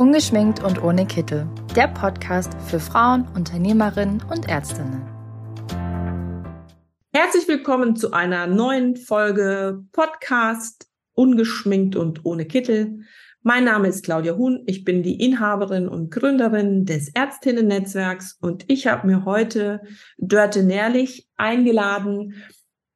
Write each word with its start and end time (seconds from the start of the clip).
Ungeschminkt 0.00 0.64
und 0.64 0.82
ohne 0.82 1.04
Kittel. 1.04 1.46
Der 1.76 1.86
Podcast 1.86 2.54
für 2.66 2.80
Frauen, 2.80 3.28
Unternehmerinnen 3.34 4.22
und 4.30 4.48
Ärztinnen. 4.48 5.02
Herzlich 7.12 7.46
willkommen 7.46 7.96
zu 7.96 8.14
einer 8.14 8.46
neuen 8.46 8.96
Folge 8.96 9.84
Podcast 9.92 10.88
Ungeschminkt 11.12 11.96
und 11.96 12.24
ohne 12.24 12.46
Kittel. 12.46 13.00
Mein 13.42 13.64
Name 13.64 13.88
ist 13.88 14.02
Claudia 14.02 14.36
Huhn. 14.36 14.62
Ich 14.64 14.84
bin 14.84 15.02
die 15.02 15.22
Inhaberin 15.22 15.86
und 15.86 16.10
Gründerin 16.10 16.86
des 16.86 17.14
Ärztinnen-Netzwerks 17.14 18.38
und 18.40 18.64
ich 18.68 18.86
habe 18.86 19.06
mir 19.06 19.26
heute 19.26 19.82
Dörte 20.16 20.62
Nährlich 20.62 21.28
eingeladen. 21.36 22.36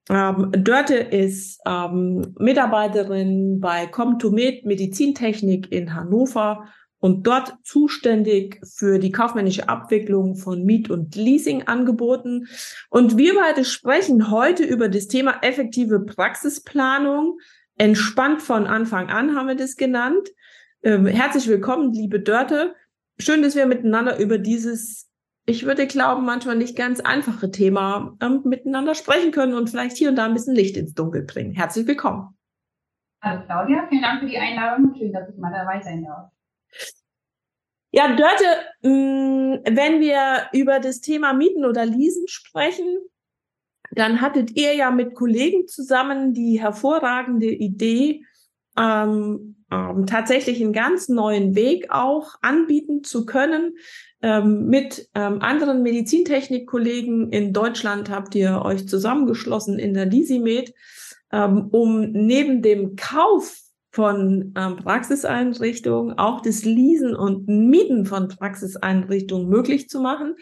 Ähm, 0.08 0.52
Dörte 0.56 0.94
ist 0.94 1.60
ähm, 1.66 2.34
Mitarbeiterin 2.38 3.60
bei 3.60 3.84
Comtomed 3.88 4.64
Medizintechnik 4.64 5.70
in 5.70 5.94
Hannover 5.94 6.64
und 7.04 7.26
dort 7.26 7.52
zuständig 7.64 8.62
für 8.64 8.98
die 8.98 9.12
kaufmännische 9.12 9.68
Abwicklung 9.68 10.36
von 10.36 10.64
Miet- 10.64 10.88
und 10.88 11.14
Leasingangeboten. 11.14 12.48
Und 12.88 13.18
wir 13.18 13.34
beide 13.34 13.66
sprechen 13.66 14.30
heute 14.30 14.64
über 14.64 14.88
das 14.88 15.06
Thema 15.06 15.34
effektive 15.42 16.00
Praxisplanung. 16.00 17.36
Entspannt 17.76 18.40
von 18.40 18.66
Anfang 18.66 19.10
an 19.10 19.36
haben 19.36 19.48
wir 19.48 19.54
das 19.54 19.76
genannt. 19.76 20.30
Ähm, 20.82 21.04
herzlich 21.04 21.46
willkommen, 21.46 21.92
liebe 21.92 22.20
Dörte. 22.20 22.74
Schön, 23.18 23.42
dass 23.42 23.54
wir 23.54 23.66
miteinander 23.66 24.18
über 24.18 24.38
dieses, 24.38 25.10
ich 25.44 25.66
würde 25.66 25.86
glauben, 25.86 26.24
manchmal 26.24 26.56
nicht 26.56 26.74
ganz 26.74 27.00
einfache 27.00 27.50
Thema 27.50 28.16
ähm, 28.22 28.40
miteinander 28.46 28.94
sprechen 28.94 29.30
können 29.30 29.52
und 29.52 29.68
vielleicht 29.68 29.98
hier 29.98 30.08
und 30.08 30.16
da 30.16 30.24
ein 30.24 30.32
bisschen 30.32 30.54
Licht 30.54 30.78
ins 30.78 30.94
Dunkel 30.94 31.24
bringen. 31.24 31.52
Herzlich 31.52 31.86
willkommen. 31.86 32.34
Hallo 33.20 33.42
Claudia, 33.44 33.86
vielen 33.90 34.00
Dank 34.00 34.20
für 34.20 34.26
die 34.26 34.38
Einladung. 34.38 34.94
Schön, 34.96 35.12
dass 35.12 35.28
ich 35.28 35.36
mal 35.36 35.52
dabei 35.52 35.82
sein 35.82 36.02
darf. 36.02 36.33
Ja, 37.90 38.16
Dörte, 38.16 38.44
mm, 38.82 39.76
wenn 39.76 40.00
wir 40.00 40.48
über 40.52 40.80
das 40.80 41.00
Thema 41.00 41.32
Mieten 41.32 41.64
oder 41.64 41.86
Leasen 41.86 42.26
sprechen, 42.26 42.98
dann 43.92 44.20
hattet 44.20 44.56
ihr 44.56 44.74
ja 44.74 44.90
mit 44.90 45.14
Kollegen 45.14 45.68
zusammen 45.68 46.34
die 46.34 46.60
hervorragende 46.60 47.46
Idee, 47.46 48.24
ähm, 48.76 49.64
ähm, 49.70 50.06
tatsächlich 50.06 50.60
einen 50.60 50.72
ganz 50.72 51.08
neuen 51.08 51.54
Weg 51.54 51.90
auch 51.90 52.34
anbieten 52.42 53.04
zu 53.04 53.26
können. 53.26 53.76
Ähm, 54.22 54.66
mit 54.66 55.08
ähm, 55.14 55.40
anderen 55.40 55.82
Medizintechnik-Kollegen 55.82 57.30
in 57.30 57.52
Deutschland 57.52 58.10
habt 58.10 58.34
ihr 58.34 58.62
euch 58.64 58.88
zusammengeschlossen 58.88 59.78
in 59.78 59.94
der 59.94 60.06
Lisimed, 60.06 60.74
ähm, 61.30 61.68
um 61.70 62.10
neben 62.10 62.62
dem 62.62 62.96
Kauf 62.96 63.63
von 63.94 64.52
ähm, 64.56 64.76
Praxiseinrichtungen, 64.76 66.18
auch 66.18 66.40
das 66.42 66.64
Leasen 66.64 67.14
und 67.14 67.46
Mieten 67.46 68.06
von 68.06 68.26
Praxiseinrichtungen 68.26 69.48
möglich 69.48 69.88
zu 69.88 70.00
machen. 70.00 70.34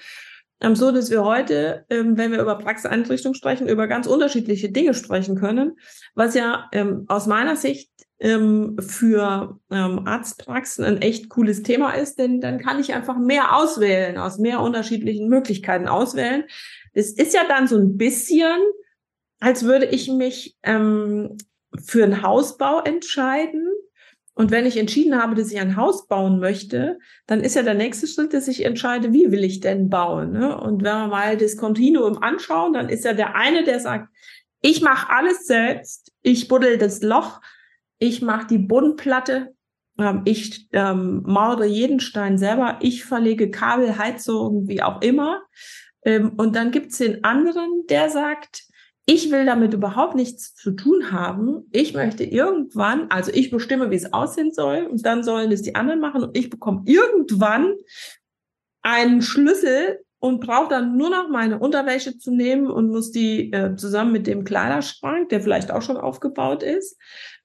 Ähm, 0.62 0.74
so 0.74 0.90
dass 0.90 1.10
wir 1.10 1.22
heute, 1.22 1.84
ähm, 1.90 2.16
wenn 2.16 2.32
wir 2.32 2.40
über 2.40 2.56
Praxiseinrichtungen 2.56 3.34
sprechen, 3.34 3.68
über 3.68 3.88
ganz 3.88 4.06
unterschiedliche 4.06 4.70
Dinge 4.70 4.94
sprechen 4.94 5.36
können, 5.36 5.76
was 6.14 6.34
ja 6.34 6.70
ähm, 6.72 7.04
aus 7.08 7.26
meiner 7.26 7.56
Sicht 7.56 7.90
ähm, 8.20 8.78
für 8.80 9.58
ähm, 9.70 10.06
Arztpraxen 10.06 10.84
ein 10.84 11.02
echt 11.02 11.28
cooles 11.28 11.62
Thema 11.62 11.92
ist, 11.92 12.18
denn 12.18 12.40
dann 12.40 12.58
kann 12.58 12.80
ich 12.80 12.94
einfach 12.94 13.18
mehr 13.18 13.54
auswählen, 13.54 14.16
aus 14.16 14.38
mehr 14.38 14.60
unterschiedlichen 14.60 15.28
Möglichkeiten 15.28 15.88
auswählen. 15.88 16.44
Es 16.94 17.12
ist 17.12 17.34
ja 17.34 17.42
dann 17.46 17.68
so 17.68 17.76
ein 17.76 17.98
bisschen, 17.98 18.56
als 19.40 19.64
würde 19.64 19.86
ich 19.86 20.08
mich 20.08 20.56
ähm, 20.62 21.36
für 21.80 22.04
einen 22.04 22.22
Hausbau 22.22 22.80
entscheiden. 22.80 23.68
Und 24.34 24.50
wenn 24.50 24.64
ich 24.64 24.78
entschieden 24.78 25.20
habe, 25.20 25.34
dass 25.34 25.52
ich 25.52 25.60
ein 25.60 25.76
Haus 25.76 26.06
bauen 26.08 26.38
möchte, 26.38 26.98
dann 27.26 27.40
ist 27.40 27.54
ja 27.54 27.62
der 27.62 27.74
nächste 27.74 28.06
Schritt, 28.06 28.32
dass 28.32 28.48
ich 28.48 28.64
entscheide, 28.64 29.12
wie 29.12 29.30
will 29.30 29.44
ich 29.44 29.60
denn 29.60 29.90
bauen. 29.90 30.32
Ne? 30.32 30.58
Und 30.58 30.82
wenn 30.82 30.96
wir 30.96 31.08
mal 31.08 31.36
das 31.36 31.56
Kontinuum 31.56 32.22
anschauen, 32.22 32.72
dann 32.72 32.88
ist 32.88 33.04
ja 33.04 33.12
der 33.12 33.34
eine, 33.34 33.64
der 33.64 33.78
sagt, 33.80 34.08
ich 34.62 34.80
mache 34.80 35.10
alles 35.10 35.46
selbst, 35.46 36.12
ich 36.22 36.48
buddel 36.48 36.78
das 36.78 37.02
Loch, 37.02 37.40
ich 37.98 38.22
mache 38.22 38.46
die 38.46 38.58
Bodenplatte, 38.58 39.54
ähm, 39.98 40.22
ich 40.24 40.68
ähm, 40.72 41.22
mauere 41.26 41.66
jeden 41.66 42.00
Stein 42.00 42.38
selber, 42.38 42.78
ich 42.80 43.04
verlege 43.04 43.50
Kabel, 43.50 43.98
Heizung, 43.98 44.66
wie 44.66 44.82
auch 44.82 45.02
immer. 45.02 45.42
Ähm, 46.04 46.32
und 46.36 46.56
dann 46.56 46.70
gibt's 46.70 46.98
den 46.98 47.22
anderen, 47.24 47.86
der 47.88 48.08
sagt, 48.08 48.64
ich 49.04 49.30
will 49.32 49.44
damit 49.44 49.74
überhaupt 49.74 50.14
nichts 50.14 50.54
zu 50.54 50.72
tun 50.72 51.10
haben. 51.10 51.66
Ich 51.72 51.92
möchte 51.92 52.24
irgendwann, 52.24 53.10
also 53.10 53.32
ich 53.32 53.50
bestimme, 53.50 53.90
wie 53.90 53.96
es 53.96 54.12
aussehen 54.12 54.52
soll, 54.52 54.86
und 54.90 55.04
dann 55.04 55.24
sollen 55.24 55.50
es 55.50 55.62
die 55.62 55.74
anderen 55.74 56.00
machen 56.00 56.22
und 56.22 56.36
ich 56.36 56.50
bekomme 56.50 56.82
irgendwann 56.86 57.74
einen 58.82 59.22
Schlüssel 59.22 60.00
und 60.20 60.40
brauche 60.40 60.68
dann 60.68 60.96
nur 60.96 61.10
noch 61.10 61.28
meine 61.28 61.58
Unterwäsche 61.58 62.16
zu 62.16 62.30
nehmen 62.30 62.68
und 62.68 62.90
muss 62.90 63.10
die 63.10 63.52
äh, 63.52 63.74
zusammen 63.74 64.12
mit 64.12 64.28
dem 64.28 64.44
Kleiderschrank, 64.44 65.30
der 65.30 65.40
vielleicht 65.40 65.72
auch 65.72 65.82
schon 65.82 65.96
aufgebaut 65.96 66.62
ist, 66.62 66.96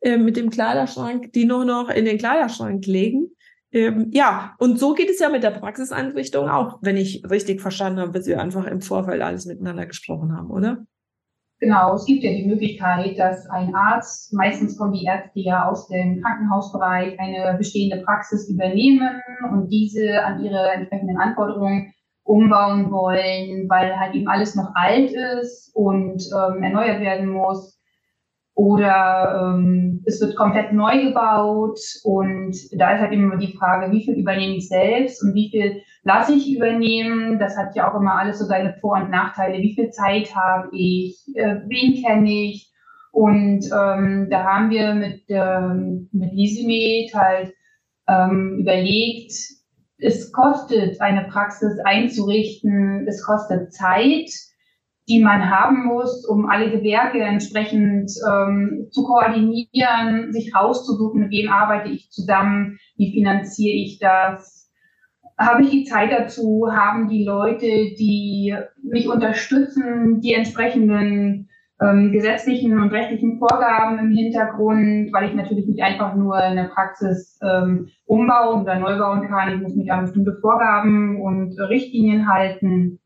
äh, 0.01 0.17
mit 0.17 0.37
dem 0.37 0.51
Kleiderschrank, 0.51 1.33
die 1.33 1.45
nur 1.45 1.65
noch 1.65 1.89
in 1.89 2.05
den 2.05 2.19
Kleiderschrank 2.19 2.85
legen. 2.85 3.31
Ähm, 3.71 4.11
ja, 4.11 4.55
und 4.59 4.79
so 4.79 4.93
geht 4.93 5.09
es 5.09 5.19
ja 5.19 5.29
mit 5.29 5.41
der 5.41 5.51
Praxiseinrichtung 5.51 6.49
auch, 6.49 6.77
wenn 6.81 6.97
ich 6.97 7.23
richtig 7.27 7.61
verstanden 7.61 7.99
habe, 7.99 8.11
bis 8.11 8.27
wir 8.27 8.39
einfach 8.39 8.67
im 8.67 8.81
Vorfeld 8.81 9.23
alles 9.23 9.47
miteinander 9.47 9.87
gesprochen 9.87 10.37
haben, 10.37 10.51
oder? 10.51 10.85
Genau, 11.59 11.95
es 11.95 12.05
gibt 12.05 12.23
ja 12.23 12.31
die 12.31 12.45
Möglichkeit, 12.45 13.17
dass 13.17 13.49
ein 13.49 13.73
Arzt, 13.73 14.31
meistens 14.31 14.77
kommen 14.77 14.93
die 14.93 15.05
Ärzte 15.05 15.39
ja 15.39 15.67
aus 15.67 15.87
dem 15.87 16.21
Krankenhausbereich, 16.21 17.19
eine 17.19 17.57
bestehende 17.57 18.03
Praxis 18.03 18.47
übernehmen 18.47 19.19
und 19.51 19.69
diese 19.69 20.23
an 20.23 20.43
ihre 20.43 20.69
entsprechenden 20.71 21.17
Anforderungen 21.17 21.93
umbauen 22.23 22.91
wollen, 22.91 23.67
weil 23.69 23.97
halt 23.99 24.13
eben 24.13 24.27
alles 24.27 24.53
noch 24.55 24.71
alt 24.75 25.11
ist 25.11 25.71
und 25.73 26.21
ähm, 26.31 26.61
erneuert 26.61 26.99
werden 26.99 27.29
muss. 27.29 27.79
Oder 28.53 29.55
ähm, 29.55 29.96
es 30.07 30.21
wird 30.21 30.37
komplett 30.37 30.71
neu 30.71 31.03
gebaut 31.03 31.79
und 32.03 32.55
da 32.71 32.93
ist 32.93 33.01
halt 33.01 33.11
immer 33.11 33.35
die 33.35 33.57
Frage, 33.57 33.91
wie 33.91 34.05
viel 34.05 34.13
übernehme 34.13 34.55
ich 34.55 34.69
selbst 34.69 35.21
und 35.21 35.33
wie 35.35 35.49
viel 35.49 35.81
lasse 36.03 36.33
ich 36.33 36.55
übernehmen. 36.55 37.39
Das 37.39 37.57
hat 37.57 37.75
ja 37.75 37.91
auch 37.91 37.99
immer 37.99 38.17
alles 38.17 38.39
so 38.39 38.45
seine 38.45 38.73
Vor- 38.79 38.95
und 38.95 39.09
Nachteile. 39.09 39.61
Wie 39.61 39.75
viel 39.75 39.89
Zeit 39.89 40.33
habe 40.33 40.69
ich? 40.71 41.21
Äh, 41.35 41.57
wen 41.67 42.01
kenne 42.01 42.31
ich? 42.31 42.71
Und 43.11 43.65
ähm, 43.65 44.27
da 44.29 44.43
haben 44.45 44.69
wir 44.69 44.93
mit, 44.93 45.23
ähm, 45.27 46.07
mit 46.13 46.31
Lisimed 46.31 47.13
halt 47.13 47.53
ähm, 48.07 48.59
überlegt, 48.59 49.33
es 49.97 50.31
kostet 50.31 51.01
eine 51.01 51.25
Praxis 51.25 51.79
einzurichten, 51.83 53.05
es 53.07 53.25
kostet 53.25 53.73
Zeit 53.73 54.29
die 55.07 55.23
man 55.23 55.49
haben 55.49 55.85
muss, 55.85 56.25
um 56.25 56.49
alle 56.49 56.69
Gewerke 56.69 57.19
entsprechend 57.19 58.11
ähm, 58.29 58.87
zu 58.91 59.03
koordinieren, 59.03 60.33
sich 60.33 60.53
rauszusuchen, 60.53 61.21
mit 61.21 61.31
wem 61.31 61.49
arbeite 61.49 61.89
ich 61.89 62.11
zusammen, 62.11 62.77
wie 62.97 63.13
finanziere 63.13 63.75
ich 63.75 63.99
das, 63.99 64.57
habe 65.37 65.63
ich 65.63 65.69
die 65.69 65.83
Zeit 65.83 66.11
dazu, 66.11 66.67
haben 66.71 67.09
die 67.09 67.23
Leute, 67.23 67.65
die 67.65 68.55
mich 68.81 69.07
unterstützen, 69.07 70.19
die 70.19 70.33
entsprechenden 70.33 71.49
ähm, 71.79 72.11
gesetzlichen 72.11 72.79
und 72.79 72.89
rechtlichen 72.89 73.37
Vorgaben 73.37 73.99
im 73.99 74.11
Hintergrund, 74.11 75.13
weil 75.13 75.29
ich 75.29 75.35
natürlich 75.35 75.67
nicht 75.67 75.83
einfach 75.83 76.15
nur 76.15 76.35
eine 76.35 76.69
Praxis 76.69 77.39
ähm, 77.43 77.89
umbauen 78.05 78.63
oder 78.63 78.79
neu 78.79 78.97
bauen 78.97 79.27
kann. 79.27 79.53
Ich 79.53 79.61
muss 79.61 79.75
mich 79.75 79.91
an 79.91 80.05
bestimmte 80.05 80.37
Vorgaben 80.41 81.21
und 81.21 81.57
Richtlinien 81.59 82.27
halten. 82.27 82.99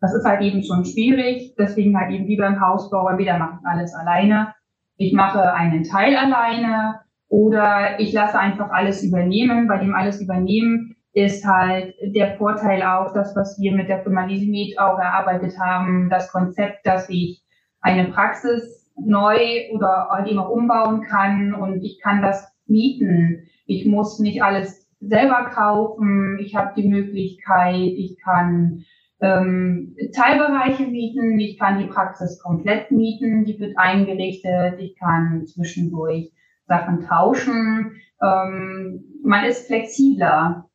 Das 0.00 0.14
ist 0.14 0.24
halt 0.24 0.40
eben 0.40 0.62
schon 0.62 0.84
schwierig. 0.84 1.54
Deswegen 1.58 1.98
halt 1.98 2.10
eben 2.10 2.26
wie 2.26 2.36
beim 2.36 2.60
Hausbau, 2.60 3.08
entweder 3.08 3.38
mache 3.38 3.60
alles 3.64 3.94
alleine, 3.94 4.54
ich 4.96 5.14
mache 5.14 5.54
einen 5.54 5.84
Teil 5.84 6.14
alleine 6.14 7.00
oder 7.28 7.98
ich 8.00 8.12
lasse 8.12 8.38
einfach 8.38 8.70
alles 8.70 9.02
übernehmen. 9.02 9.66
Bei 9.66 9.78
dem 9.78 9.94
alles 9.94 10.20
übernehmen 10.20 10.94
ist 11.12 11.46
halt 11.46 11.94
der 12.02 12.36
Vorteil 12.36 12.82
auch, 12.82 13.12
das, 13.14 13.34
was 13.34 13.58
wir 13.58 13.72
mit 13.72 13.88
der 13.88 14.02
Firma 14.02 14.26
Lisimed 14.26 14.78
auch 14.78 14.98
erarbeitet 14.98 15.58
haben, 15.58 16.08
das 16.10 16.30
Konzept, 16.30 16.86
dass 16.86 17.08
ich 17.08 17.42
eine 17.80 18.10
Praxis 18.10 18.92
neu 18.96 19.70
oder 19.72 20.08
halt 20.10 20.28
eben 20.28 20.38
umbauen 20.38 21.02
kann 21.02 21.54
und 21.54 21.82
ich 21.82 21.98
kann 22.02 22.20
das 22.20 22.46
mieten. 22.66 23.48
Ich 23.66 23.86
muss 23.86 24.18
nicht 24.18 24.42
alles 24.42 24.86
selber 25.00 25.50
kaufen. 25.54 26.38
Ich 26.40 26.54
habe 26.54 26.74
die 26.76 26.88
Möglichkeit, 26.88 27.74
ich 27.74 28.18
kann 28.22 28.84
ähm, 29.20 29.96
Teilbereiche 30.14 30.84
mieten. 30.84 31.38
Ich 31.38 31.58
kann 31.58 31.78
die 31.78 31.86
Praxis 31.86 32.40
komplett 32.40 32.90
mieten, 32.90 33.44
die 33.44 33.58
wird 33.58 33.76
eingerichtet. 33.78 34.78
Ich 34.78 34.98
kann 34.98 35.46
zwischendurch 35.46 36.32
Sachen 36.66 37.06
tauschen. 37.06 37.92
Ähm, 38.22 39.04
man 39.22 39.44
ist 39.44 39.66
flexibler 39.66 40.68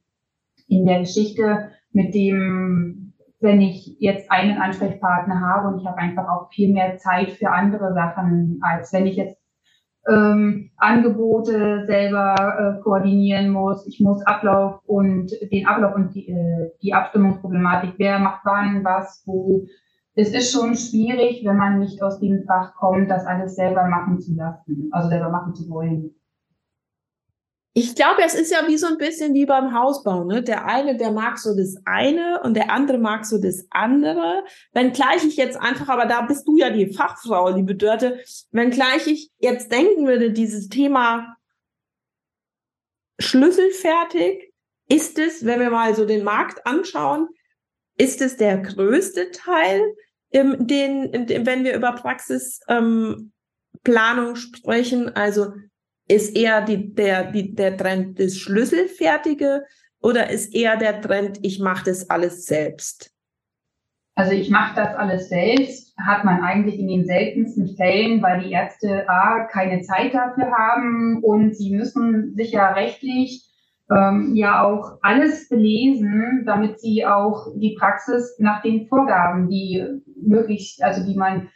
in 0.68 0.86
der 0.86 1.00
Geschichte 1.00 1.71
mit 1.92 2.13
dem, 2.13 3.13
wenn 3.39 3.62
ich 3.62 3.97
jetzt 4.00 4.31
einen 4.31 4.57
Ansprechpartner 4.57 5.39
habe 5.39 5.68
und 5.69 5.81
ich 5.81 5.88
habe 5.88 5.97
einfach 5.97 6.27
auch 6.27 6.50
viel 6.51 6.74
mehr 6.74 6.97
Zeit 6.97 7.31
für 7.31 7.51
andere 7.51 7.94
Sachen, 7.94 8.59
als 8.62 8.92
wenn 8.94 9.07
ich 9.07 9.15
jetzt 9.15 9.38
ähm, 10.07 10.72
Angebote 10.78 11.86
selber 11.86 12.36
äh, 12.78 12.84
koordinieren 12.84 13.50
muss. 13.50 13.88
Ich 13.88 14.00
muss 14.00 14.25
Ablauf 14.25 14.81
und 14.86 15.31
den 15.52 15.68
Ablauf 15.68 15.96
und 15.96 16.13
die, 16.13 16.30
äh, 16.30 16.72
die 16.81 16.94
Abstimmungsproblematik, 16.94 17.96
wer 17.98 18.19
macht 18.19 18.42
wann, 18.46 18.84
was, 18.84 19.24
wo. 19.25 19.66
Es 20.18 20.34
ist 20.34 20.54
schon 20.54 20.75
schwierig, 20.75 21.44
wenn 21.44 21.57
man 21.57 21.80
nicht 21.80 22.02
aus 22.02 22.19
dem 22.19 22.44
Fach 22.46 22.75
kommt, 22.75 23.10
das 23.10 23.25
alles 23.25 23.56
selber 23.56 23.86
machen 23.88 24.19
zu 24.19 24.34
lassen, 24.36 24.90
also 24.92 25.10
selber 25.10 25.30
machen 25.30 25.54
zu 25.54 25.69
wollen. 25.69 26.12
Ich 27.77 27.94
glaube, 27.94 28.22
es 28.24 28.36
ist 28.36 28.54
ja 28.54 28.66
wie 28.68 28.77
so 28.77 28.88
ein 28.88 28.98
bisschen 28.98 29.33
wie 29.33 29.45
beim 29.45 29.74
Hausbau. 29.74 30.24
Ne? 30.24 30.42
Der 30.42 30.66
eine, 30.66 30.95
der 30.95 31.12
mag 31.12 31.38
so 31.38 31.54
das 31.54 31.75
eine 31.83 32.39
und 32.42 32.54
der 32.54 32.72
andere 32.72 32.98
mag 32.98 33.25
so 33.25 33.38
das 33.38 33.68
andere. 33.69 34.45
Wenngleich 34.72 35.25
ich 35.25 35.36
jetzt 35.36 35.57
einfach, 35.57 35.89
aber 35.89 36.06
da 36.06 36.22
bist 36.22 36.48
du 36.48 36.56
ja 36.56 36.69
die 36.69 36.94
Fachfrau, 36.94 37.50
liebe 37.50 37.75
Dörte, 37.75 38.22
wenngleich 38.51 39.07
ich 39.07 39.30
jetzt 39.39 39.74
denken 39.74 40.07
würde, 40.07 40.31
dieses 40.31 40.69
Thema 40.69 41.36
schlüsselfertig, 43.19 44.54
ist 44.88 45.19
es, 45.19 45.45
wenn 45.45 45.60
wir 45.60 45.69
mal 45.69 45.94
so 45.95 46.06
den 46.06 46.24
Markt 46.24 46.66
anschauen, 46.66 47.28
ist 47.98 48.21
es 48.21 48.38
der 48.38 48.57
größte 48.57 49.31
Teil, 49.31 49.81
im, 50.30 50.66
den, 50.66 51.12
wenn 51.45 51.66
wir 51.66 51.75
über 51.75 51.92
Praxisplanung 51.92 53.10
ähm, 53.89 54.36
sprechen? 54.38 55.13
Also 55.13 55.51
ist 56.07 56.36
eher 56.36 56.62
die, 56.62 56.94
der, 56.94 57.31
die, 57.31 57.54
der 57.54 57.78
Trend 57.78 58.19
das 58.19 58.38
Schlüsselfertige 58.38 59.63
oder 60.02 60.30
ist 60.30 60.54
eher 60.54 60.78
der 60.78 61.02
Trend, 61.02 61.40
ich 61.42 61.60
mache 61.60 61.86
das 61.86 62.10
alles 62.10 62.46
selbst? 62.46 63.12
Also 64.18 64.31
ich 64.31 64.50
mache 64.50 64.75
das 64.75 64.96
alles 64.96 65.28
selbst, 65.28 65.94
hat 65.98 66.24
man 66.24 66.42
eigentlich 66.42 66.80
in 66.80 66.88
den 66.88 67.06
seltensten 67.06 67.75
Fällen, 67.75 68.22
weil 68.22 68.44
die 68.44 68.52
Ärzte 68.52 69.10
A 69.10 69.46
keine 69.52 69.81
Zeit 69.81 70.13
dafür 70.13 70.52
haben 70.52 71.22
und 71.22 71.56
sie 71.56 71.75
müssen 71.75 72.34
sich 72.36 72.52
ja 72.52 72.72
rechtlich 72.72 73.46
ähm, 73.92 74.36
ja 74.36 74.63
auch 74.63 75.00
alles 75.02 75.50
belesen, 75.50 76.44
damit 76.46 76.80
sie 76.80 77.06
auch 77.06 77.48
die 77.56 77.75
Praxis 77.78 78.38
nach 78.40 78.62
den 78.62 78.88
Vorgaben, 78.88 79.50
die 79.50 79.84
möglichst, 80.22 80.81
also 80.81 81.06
die 81.06 81.16
man 81.16 81.50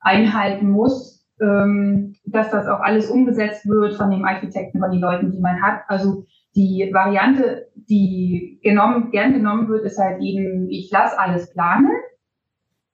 einhalten 0.00 0.70
muss, 0.70 1.15
ähm, 1.40 2.14
dass 2.24 2.50
das 2.50 2.66
auch 2.66 2.80
alles 2.80 3.10
umgesetzt 3.10 3.66
wird 3.68 3.94
von 3.94 4.10
dem 4.10 4.24
Architekten, 4.24 4.80
von 4.80 4.90
den 4.90 5.00
Leuten, 5.00 5.32
die 5.32 5.40
man 5.40 5.62
hat. 5.62 5.82
Also 5.88 6.24
die 6.54 6.90
Variante, 6.92 7.68
die 7.74 8.60
genommen, 8.62 9.10
gern 9.10 9.32
genommen 9.32 9.68
wird, 9.68 9.84
ist 9.84 9.98
halt 9.98 10.20
eben, 10.20 10.68
ich 10.70 10.90
lasse 10.90 11.18
alles 11.18 11.52
planen, 11.52 11.90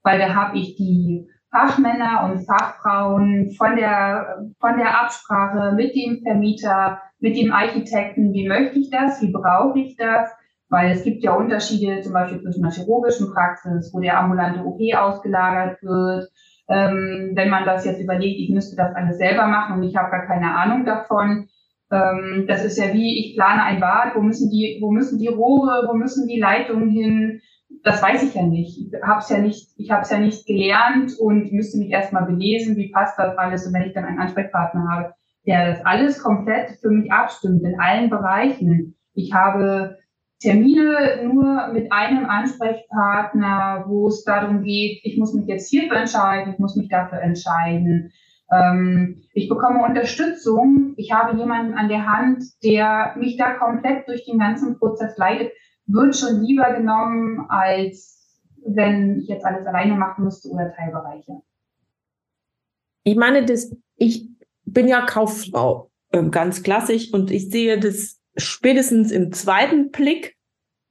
weil 0.02 0.18
da 0.18 0.34
habe 0.34 0.58
ich 0.58 0.74
die 0.76 1.28
Fachmänner 1.52 2.24
und 2.24 2.46
Fachfrauen 2.46 3.52
von 3.52 3.76
der, 3.76 4.46
von 4.58 4.78
der 4.78 5.02
Absprache 5.02 5.72
mit 5.74 5.94
dem 5.94 6.22
Vermieter, 6.22 7.00
mit 7.20 7.36
dem 7.36 7.52
Architekten, 7.52 8.32
wie 8.32 8.48
möchte 8.48 8.78
ich 8.78 8.90
das, 8.90 9.20
wie 9.22 9.30
brauche 9.30 9.78
ich 9.78 9.96
das, 9.96 10.30
weil 10.70 10.90
es 10.90 11.04
gibt 11.04 11.22
ja 11.22 11.34
Unterschiede 11.34 12.00
zum 12.00 12.14
Beispiel 12.14 12.40
zwischen 12.40 12.64
einer 12.64 12.72
chirurgischen 12.72 13.30
Praxis, 13.32 13.92
wo 13.92 14.00
der 14.00 14.18
ambulante 14.18 14.64
OP 14.64 14.80
ausgelagert 14.96 15.82
wird, 15.82 16.30
ähm, 16.68 17.32
wenn 17.34 17.50
man 17.50 17.64
das 17.64 17.84
jetzt 17.84 18.00
überlegt, 18.00 18.40
ich 18.40 18.50
müsste 18.50 18.76
das 18.76 18.94
alles 18.94 19.18
selber 19.18 19.46
machen 19.46 19.76
und 19.76 19.82
ich 19.82 19.96
habe 19.96 20.10
gar 20.10 20.26
keine 20.26 20.54
Ahnung 20.54 20.84
davon. 20.84 21.48
Ähm, 21.90 22.46
das 22.48 22.64
ist 22.64 22.78
ja 22.78 22.92
wie, 22.92 23.18
ich 23.20 23.36
plane 23.36 23.62
ein 23.62 23.80
Bad, 23.80 24.14
wo 24.14 24.20
müssen 24.20 24.50
die, 24.50 24.78
wo 24.80 24.90
müssen 24.90 25.18
die 25.18 25.28
Rohre, 25.28 25.86
wo 25.88 25.94
müssen 25.94 26.28
die 26.28 26.40
Leitungen 26.40 26.88
hin? 26.90 27.40
Das 27.84 28.02
weiß 28.02 28.22
ich 28.22 28.34
ja 28.34 28.42
nicht. 28.42 28.78
Ich 28.78 29.02
habe 29.02 29.20
es 29.20 29.28
ja 29.28 29.38
nicht, 29.38 29.68
ich 29.76 29.90
habe 29.90 30.02
es 30.02 30.10
ja 30.10 30.18
nicht 30.18 30.46
gelernt 30.46 31.12
und 31.18 31.52
müsste 31.52 31.78
mich 31.78 31.90
erstmal 31.90 32.26
belesen, 32.26 32.76
wie 32.76 32.90
passt 32.90 33.18
das 33.18 33.36
alles. 33.36 33.66
Und 33.66 33.74
wenn 33.74 33.82
ich 33.82 33.94
dann 33.94 34.04
einen 34.04 34.20
Ansprechpartner 34.20 34.88
habe, 34.88 35.14
der 35.46 35.70
das 35.70 35.84
alles 35.84 36.22
komplett 36.22 36.78
für 36.80 36.90
mich 36.90 37.10
abstimmt 37.10 37.62
in 37.64 37.80
allen 37.80 38.10
Bereichen. 38.10 38.94
Ich 39.14 39.32
habe 39.32 39.98
Termine 40.42 41.22
nur 41.22 41.68
mit 41.68 41.92
einem 41.92 42.26
Ansprechpartner, 42.26 43.84
wo 43.86 44.08
es 44.08 44.24
darum 44.24 44.62
geht, 44.62 45.00
ich 45.04 45.16
muss 45.16 45.32
mich 45.34 45.46
jetzt 45.46 45.70
hierfür 45.70 45.98
entscheiden, 45.98 46.52
ich 46.52 46.58
muss 46.58 46.74
mich 46.74 46.88
dafür 46.88 47.20
entscheiden. 47.20 48.12
Ähm, 48.50 49.22
ich 49.32 49.48
bekomme 49.48 49.84
Unterstützung. 49.84 50.94
Ich 50.96 51.12
habe 51.12 51.38
jemanden 51.38 51.74
an 51.74 51.88
der 51.88 52.06
Hand, 52.06 52.42
der 52.64 53.14
mich 53.16 53.36
da 53.36 53.54
komplett 53.54 54.08
durch 54.08 54.24
den 54.26 54.38
ganzen 54.38 54.78
Prozess 54.78 55.16
leitet, 55.16 55.52
wird 55.86 56.16
schon 56.16 56.42
lieber 56.42 56.72
genommen, 56.74 57.46
als 57.48 58.40
wenn 58.66 59.20
ich 59.20 59.28
jetzt 59.28 59.44
alles 59.44 59.66
alleine 59.66 59.94
machen 59.94 60.24
müsste 60.24 60.48
oder 60.48 60.72
Teilbereiche. 60.74 61.40
Ich 63.04 63.16
meine, 63.16 63.44
das, 63.44 63.74
ich 63.96 64.28
bin 64.64 64.88
ja 64.88 65.06
Kauffrau, 65.06 65.90
ähm, 66.12 66.30
ganz 66.32 66.62
klassisch, 66.62 67.12
und 67.12 67.30
ich 67.30 67.48
sehe 67.50 67.78
das 67.78 68.21
spätestens 68.36 69.10
im 69.10 69.32
zweiten 69.32 69.90
Blick 69.90 70.36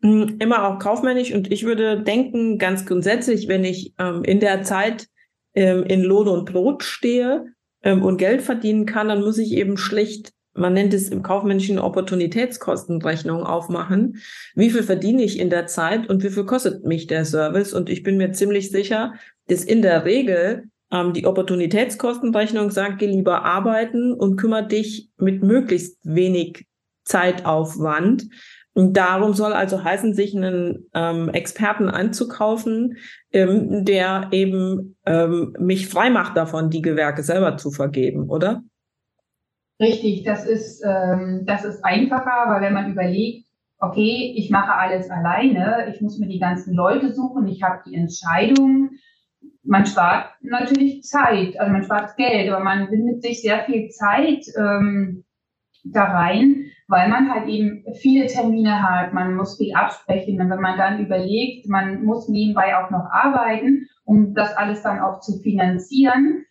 hm, 0.02 0.38
immer 0.40 0.68
auch 0.68 0.80
kaufmännisch 0.80 1.34
und 1.34 1.52
ich 1.52 1.64
würde 1.64 2.02
denken, 2.02 2.58
ganz 2.58 2.86
grundsätzlich, 2.86 3.48
wenn 3.48 3.64
ich 3.64 3.94
ähm, 4.00 4.24
in 4.24 4.40
der 4.40 4.64
Zeit 4.64 5.08
ähm, 5.54 5.84
in 5.84 6.02
Lohn 6.02 6.28
und 6.28 6.46
Brot 6.52 6.84
stehe 6.84 7.46
ähm, 7.84 8.04
und 8.04 8.18
Geld 8.18 8.42
verdienen 8.42 8.86
kann, 8.86 9.10
dann 9.10 9.22
muss 9.22 9.38
ich 9.38 9.52
eben 9.54 9.78
schlicht, 9.78 10.32
man 10.54 10.74
nennt 10.74 10.94
es 10.94 11.10
im 11.10 11.24
kaufmännischen 11.24 11.80
Opportunitätskostenrechnung 11.80 13.44
aufmachen. 13.44 14.18
Wie 14.54 14.70
viel 14.70 14.84
verdiene 14.84 15.24
ich 15.24 15.40
in 15.40 15.50
der 15.50 15.68
Zeit 15.68 16.10
und 16.10 16.24
wie 16.24 16.30
viel 16.30 16.46
kostet 16.46 16.84
mich 16.84 17.08
der 17.08 17.24
Service? 17.24 17.74
Und 17.74 17.90
ich 17.90 18.04
bin 18.04 18.18
mir 18.18 18.34
ziemlich 18.34 18.70
sicher, 18.70 19.14
dass 19.48 19.64
in 19.64 19.82
der 19.82 20.04
Regel 20.04 20.66
ähm, 20.92 21.14
die 21.14 21.26
Opportunitätskostenrechnung 21.26 22.70
sagt, 22.70 23.00
geh 23.00 23.08
lieber 23.08 23.46
arbeiten 23.46 24.14
und 24.14 24.36
kümmere 24.36 24.68
dich 24.68 25.10
mit 25.18 25.42
möglichst 25.42 26.00
wenig 26.04 26.66
Zeitaufwand. 27.12 28.28
Und 28.74 28.96
darum 28.96 29.34
soll 29.34 29.52
also 29.52 29.84
heißen, 29.84 30.14
sich 30.14 30.36
einen 30.36 30.88
ähm, 30.94 31.28
Experten 31.30 31.90
anzukaufen, 31.90 32.96
ähm, 33.34 33.84
der 33.84 34.30
eben 34.32 34.96
ähm, 35.06 35.54
mich 35.60 35.90
frei 35.90 36.10
macht 36.10 36.38
davon, 36.38 36.70
die 36.70 36.82
Gewerke 36.82 37.22
selber 37.22 37.58
zu 37.58 37.72
vergeben, 37.72 38.30
oder? 38.30 38.64
Richtig, 39.78 40.24
das 40.24 40.46
ist, 40.46 40.82
ähm, 40.86 41.44
das 41.46 41.66
ist 41.66 41.84
einfacher, 41.84 42.46
weil 42.48 42.62
wenn 42.62 42.74
man 42.74 42.92
überlegt, 42.92 43.48
okay, 43.80 44.34
ich 44.38 44.50
mache 44.50 44.74
alles 44.74 45.10
alleine, 45.10 45.92
ich 45.94 46.00
muss 46.02 46.18
mir 46.18 46.28
die 46.28 46.40
ganzen 46.40 46.74
Leute 46.74 47.12
suchen, 47.12 47.48
ich 47.48 47.64
habe 47.64 47.82
die 47.86 47.96
Entscheidung, 47.96 48.92
man 49.64 49.86
spart 49.86 50.30
natürlich 50.42 51.04
Zeit, 51.04 51.60
also 51.60 51.74
man 51.74 51.84
spart 51.84 52.16
Geld, 52.16 52.50
aber 52.50 52.64
man 52.64 52.90
bindet 52.90 53.22
sich 53.22 53.42
sehr 53.42 53.66
viel 53.66 53.90
Zeit 53.90 54.46
ähm, 54.58 55.26
da 55.84 56.04
rein 56.04 56.72
weil 56.92 57.08
man 57.08 57.34
halt 57.34 57.48
eben 57.48 57.86
viele 58.02 58.28
Termine 58.28 58.84
hat, 58.84 59.14
man 59.14 59.38
muss 59.38 59.58
viel 59.58 59.74
absprechen 59.74 60.42
und 60.42 60.50
wenn 60.50 60.60
man 60.60 60.78
dann 60.78 61.00
überlegt, 61.00 61.70
man 61.70 62.04
muss 62.04 62.28
nebenbei 62.28 62.76
auch 62.76 62.90
noch 62.90 63.06
arbeiten, 63.10 63.88
um 64.04 64.34
das 64.34 64.58
alles 64.58 64.82
dann 64.82 65.00
auch 65.00 65.22
zu 65.22 65.40
finanzieren, 65.40 66.44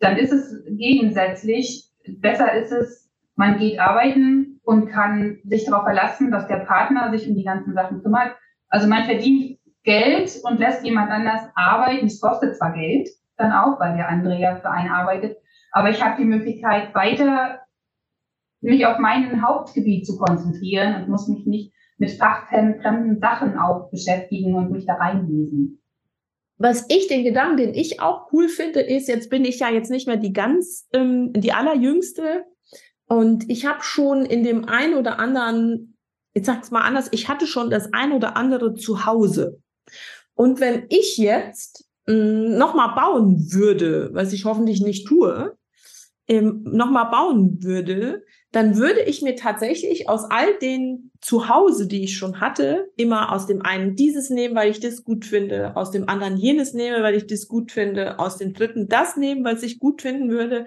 dann 0.00 0.16
ist 0.16 0.32
es 0.32 0.64
gegensätzlich, 0.66 1.88
besser 2.18 2.52
ist 2.54 2.72
es, 2.72 3.08
man 3.36 3.60
geht 3.60 3.78
arbeiten 3.78 4.60
und 4.64 4.88
kann 4.88 5.38
sich 5.44 5.64
darauf 5.64 5.84
verlassen, 5.84 6.32
dass 6.32 6.48
der 6.48 6.64
Partner 6.66 7.12
sich 7.12 7.28
um 7.28 7.36
die 7.36 7.44
ganzen 7.44 7.72
Sachen 7.74 8.02
kümmert. 8.02 8.34
Also 8.68 8.88
man 8.88 9.04
verdient 9.04 9.60
Geld 9.84 10.40
und 10.42 10.58
lässt 10.58 10.84
jemand 10.84 11.12
anders 11.12 11.42
arbeiten. 11.54 12.06
Es 12.06 12.20
kostet 12.20 12.56
zwar 12.56 12.72
Geld, 12.72 13.08
dann 13.36 13.52
auch, 13.52 13.78
weil 13.78 13.96
der 13.96 14.08
andere 14.08 14.36
ja 14.40 14.56
für 14.56 14.70
einen 14.70 14.90
arbeitet, 14.90 15.36
aber 15.70 15.90
ich 15.90 16.04
habe 16.04 16.20
die 16.20 16.28
Möglichkeit, 16.28 16.92
weiter 16.96 17.61
mich 18.62 18.86
auf 18.86 18.98
mein 18.98 19.46
Hauptgebiet 19.46 20.06
zu 20.06 20.16
konzentrieren 20.16 21.02
und 21.02 21.08
muss 21.08 21.28
mich 21.28 21.44
nicht 21.46 21.72
mit 21.98 22.10
fachfremden 22.12 23.20
Sachen 23.20 23.58
auch 23.58 23.90
beschäftigen 23.90 24.54
und 24.54 24.70
mich 24.70 24.86
da 24.86 24.94
reinlesen. 24.94 25.82
Was 26.58 26.86
ich, 26.88 27.08
den 27.08 27.24
Gedanken, 27.24 27.56
den 27.56 27.74
ich 27.74 28.00
auch 28.00 28.32
cool 28.32 28.48
finde, 28.48 28.80
ist, 28.80 29.08
jetzt 29.08 29.30
bin 29.30 29.44
ich 29.44 29.58
ja 29.58 29.68
jetzt 29.68 29.90
nicht 29.90 30.06
mehr 30.06 30.16
die 30.16 30.32
ganz, 30.32 30.88
ähm, 30.92 31.32
die 31.32 31.52
allerjüngste 31.52 32.44
und 33.06 33.50
ich 33.50 33.66
habe 33.66 33.82
schon 33.82 34.24
in 34.24 34.42
dem 34.42 34.64
einen 34.66 34.94
oder 34.94 35.18
anderen, 35.18 35.98
jetzt 36.34 36.46
sag's 36.46 36.70
mal 36.70 36.82
anders, 36.82 37.08
ich 37.10 37.28
hatte 37.28 37.46
schon 37.46 37.68
das 37.68 37.92
ein 37.92 38.12
oder 38.12 38.36
andere 38.36 38.74
zu 38.74 39.04
Hause. 39.04 39.60
Und 40.34 40.60
wenn 40.60 40.86
ich 40.88 41.18
jetzt 41.18 41.84
ähm, 42.08 42.56
nochmal 42.56 42.94
bauen 42.94 43.52
würde, 43.52 44.10
was 44.12 44.32
ich 44.32 44.44
hoffentlich 44.44 44.80
nicht 44.80 45.06
tue, 45.06 45.56
ähm, 46.28 46.62
nochmal 46.64 47.10
bauen 47.10 47.62
würde, 47.62 48.22
dann 48.52 48.76
würde 48.76 49.00
ich 49.00 49.22
mir 49.22 49.34
tatsächlich 49.34 50.08
aus 50.08 50.24
all 50.30 50.58
den 50.58 51.10
Zuhause, 51.20 51.88
die 51.88 52.04
ich 52.04 52.16
schon 52.16 52.40
hatte, 52.40 52.90
immer 52.96 53.32
aus 53.32 53.46
dem 53.46 53.62
einen 53.62 53.96
dieses 53.96 54.30
nehmen, 54.30 54.54
weil 54.54 54.70
ich 54.70 54.80
das 54.80 55.04
gut 55.04 55.24
finde, 55.24 55.76
aus 55.76 55.90
dem 55.90 56.08
anderen 56.08 56.36
jenes 56.36 56.74
nehme, 56.74 57.02
weil 57.02 57.14
ich 57.14 57.26
das 57.26 57.48
gut 57.48 57.72
finde, 57.72 58.18
aus 58.18 58.36
dem 58.36 58.52
dritten 58.52 58.88
das 58.88 59.16
nehmen, 59.16 59.44
weil 59.44 59.62
ich 59.62 59.78
gut 59.78 60.02
finden 60.02 60.30
würde. 60.30 60.66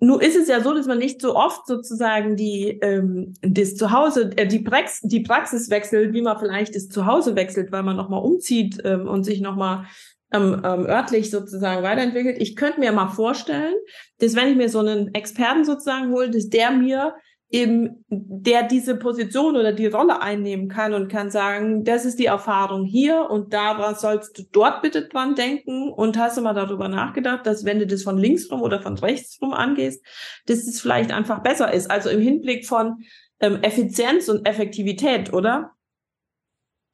Nur 0.00 0.22
ist 0.22 0.36
es 0.36 0.48
ja 0.48 0.60
so, 0.60 0.74
dass 0.74 0.86
man 0.86 0.98
nicht 0.98 1.20
so 1.20 1.34
oft 1.34 1.66
sozusagen 1.66 2.36
die 2.36 2.78
ähm, 2.82 3.34
das 3.42 3.74
Zuhause, 3.74 4.30
äh, 4.36 4.46
die, 4.46 4.60
Prax 4.60 5.00
die 5.02 5.20
Praxis 5.20 5.70
wechselt, 5.70 6.14
wie 6.14 6.22
man 6.22 6.38
vielleicht 6.38 6.76
das 6.76 6.88
Zuhause 6.88 7.34
wechselt, 7.34 7.72
weil 7.72 7.82
man 7.82 7.96
nochmal 7.96 8.22
umzieht 8.22 8.78
ähm, 8.84 9.08
und 9.08 9.24
sich 9.24 9.40
nochmal 9.40 9.86
ähm, 10.32 10.60
ähm, 10.64 10.86
örtlich 10.86 11.30
sozusagen 11.30 11.82
weiterentwickelt. 11.82 12.36
Ich 12.40 12.56
könnte 12.56 12.80
mir 12.80 12.92
mal 12.92 13.08
vorstellen, 13.08 13.74
dass 14.20 14.34
wenn 14.36 14.48
ich 14.48 14.56
mir 14.56 14.68
so 14.68 14.80
einen 14.80 15.14
Experten 15.14 15.64
sozusagen 15.64 16.12
hole, 16.12 16.30
dass 16.30 16.48
der 16.48 16.70
mir 16.70 17.14
eben, 17.50 18.04
der 18.10 18.64
diese 18.64 18.96
Position 18.96 19.56
oder 19.56 19.72
die 19.72 19.86
Rolle 19.86 20.20
einnehmen 20.20 20.68
kann 20.68 20.92
und 20.92 21.08
kann 21.08 21.30
sagen, 21.30 21.82
das 21.82 22.04
ist 22.04 22.18
die 22.18 22.26
Erfahrung 22.26 22.84
hier 22.84 23.28
und 23.30 23.54
da 23.54 23.94
sollst 23.94 24.38
du 24.38 24.42
dort 24.52 24.82
bitte 24.82 25.08
dran 25.08 25.34
denken 25.34 25.90
und 25.90 26.18
hast 26.18 26.36
du 26.36 26.42
mal 26.42 26.52
darüber 26.52 26.88
nachgedacht, 26.88 27.46
dass 27.46 27.64
wenn 27.64 27.78
du 27.78 27.86
das 27.86 28.02
von 28.02 28.18
links 28.18 28.50
rum 28.50 28.60
oder 28.60 28.82
von 28.82 28.98
rechts 28.98 29.38
rum 29.40 29.54
angehst, 29.54 30.04
dass 30.46 30.66
es 30.66 30.80
vielleicht 30.80 31.10
einfach 31.10 31.42
besser 31.42 31.72
ist. 31.72 31.90
Also 31.90 32.10
im 32.10 32.20
Hinblick 32.20 32.66
von 32.66 32.98
ähm, 33.40 33.62
Effizienz 33.62 34.28
und 34.28 34.46
Effektivität, 34.46 35.32
oder? 35.32 35.72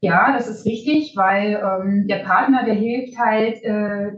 Ja, 0.05 0.35
das 0.37 0.49
ist 0.49 0.67
richtig, 0.67 1.17
weil 1.17 1.55
ähm, 1.55 2.07
der 2.07 2.19
Partner, 2.19 2.63
der 2.67 2.75
hilft 2.75 3.19
halt, 3.19 3.63
äh, 3.63 4.13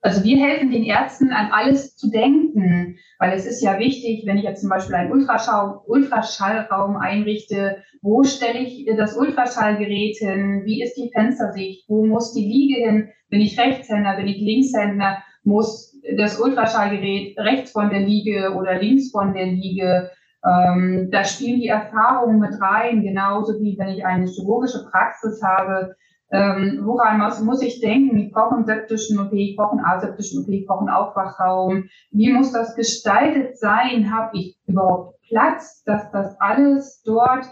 also 0.00 0.24
wir 0.24 0.44
helfen 0.44 0.72
den 0.72 0.82
Ärzten 0.82 1.30
an 1.30 1.52
alles 1.52 1.94
zu 1.94 2.10
denken, 2.10 2.98
weil 3.20 3.32
es 3.32 3.46
ist 3.46 3.62
ja 3.62 3.78
wichtig, 3.78 4.24
wenn 4.26 4.38
ich 4.38 4.42
jetzt 4.42 4.62
zum 4.62 4.70
Beispiel 4.70 4.96
einen 4.96 5.12
Ultraschall, 5.12 5.82
Ultraschallraum 5.86 6.96
einrichte, 6.96 7.76
wo 8.02 8.24
stelle 8.24 8.58
ich 8.58 8.90
das 8.96 9.16
Ultraschallgerät 9.16 10.16
hin, 10.16 10.62
wie 10.64 10.82
ist 10.82 10.96
die 10.96 11.12
Fenstersicht, 11.14 11.84
wo 11.88 12.04
muss 12.04 12.34
die 12.34 12.48
Liege 12.48 12.80
hin, 12.84 13.08
bin 13.28 13.40
ich 13.40 13.56
Rechtshänder, 13.56 14.16
bin 14.16 14.26
ich 14.26 14.38
Linkshänder, 14.38 15.22
muss 15.44 15.96
das 16.16 16.40
Ultraschallgerät 16.40 17.38
rechts 17.38 17.70
von 17.70 17.90
der 17.90 18.00
Liege 18.00 18.52
oder 18.58 18.80
links 18.80 19.12
von 19.12 19.32
der 19.32 19.46
Liege 19.46 20.10
ähm, 20.44 21.08
da 21.10 21.24
spielen 21.24 21.60
die 21.60 21.68
Erfahrungen 21.68 22.38
mit 22.38 22.60
rein, 22.60 23.02
genauso 23.02 23.60
wie 23.60 23.76
wenn 23.78 23.88
ich 23.88 24.04
eine 24.04 24.26
chirurgische 24.26 24.86
Praxis 24.90 25.42
habe. 25.42 25.94
Ähm, 26.32 26.80
woran 26.84 27.18
muss, 27.18 27.40
muss 27.40 27.60
ich 27.60 27.80
denken? 27.80 28.16
Ich 28.16 28.32
brauche 28.32 28.54
einen 28.54 28.64
septischen 28.64 29.18
OP, 29.18 29.32
ich 29.32 29.56
brauche 29.56 29.72
einen 29.72 29.84
aseptischen 29.84 30.42
OP, 30.42 30.48
ich 30.48 30.66
brauche 30.66 30.80
einen 30.80 30.88
Aufwachraum. 30.88 31.88
Wie 32.12 32.32
muss 32.32 32.52
das 32.52 32.76
gestaltet 32.76 33.58
sein? 33.58 34.10
Habe 34.12 34.38
ich 34.38 34.58
überhaupt 34.66 35.20
Platz, 35.28 35.82
dass 35.84 36.10
das 36.12 36.40
alles 36.40 37.02
dort 37.02 37.46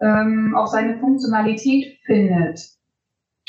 ähm, 0.00 0.54
auch 0.56 0.66
seine 0.66 0.98
Funktionalität 0.98 1.98
findet? 2.04 2.60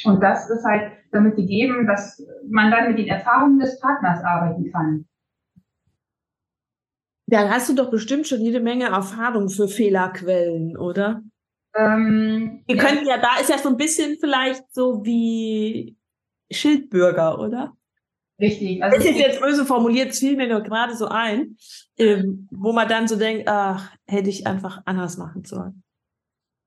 Und 0.03 0.21
das 0.21 0.49
ist 0.49 0.63
halt 0.63 0.91
damit 1.11 1.35
gegeben, 1.35 1.87
dass 1.87 2.23
man 2.47 2.71
dann 2.71 2.89
mit 2.89 2.99
den 2.99 3.07
Erfahrungen 3.07 3.59
des 3.59 3.79
Partners 3.79 4.23
arbeiten 4.23 4.71
kann. 4.71 5.05
Dann 7.27 7.49
hast 7.49 7.69
du 7.69 7.73
doch 7.73 7.89
bestimmt 7.89 8.27
schon 8.27 8.41
jede 8.41 8.59
Menge 8.59 8.85
Erfahrung 8.85 9.49
für 9.49 9.67
Fehlerquellen, 9.67 10.77
oder? 10.77 11.23
Ähm, 11.75 12.63
Wir 12.67 12.75
ja. 12.75 12.83
können 12.83 13.05
ja, 13.05 13.17
da 13.17 13.39
ist 13.39 13.49
ja 13.49 13.57
so 13.57 13.69
ein 13.69 13.77
bisschen 13.77 14.17
vielleicht 14.19 14.63
so 14.73 15.03
wie 15.03 15.97
Schildbürger, 16.51 17.39
oder? 17.39 17.75
Richtig. 18.39 18.83
Also 18.83 18.97
das 18.97 19.05
ist 19.05 19.17
jetzt 19.17 19.41
böse 19.41 19.65
formuliert, 19.65 20.11
es 20.11 20.19
fiel 20.19 20.35
mir 20.35 20.47
nur 20.47 20.61
gerade 20.61 20.95
so 20.95 21.07
ein, 21.07 21.57
ähm, 21.97 22.47
wo 22.51 22.73
man 22.73 22.87
dann 22.87 23.07
so 23.07 23.15
denkt, 23.15 23.47
ach, 23.47 23.91
hätte 24.07 24.29
ich 24.29 24.45
einfach 24.45 24.81
anders 24.85 25.17
machen 25.17 25.45
sollen. 25.45 25.83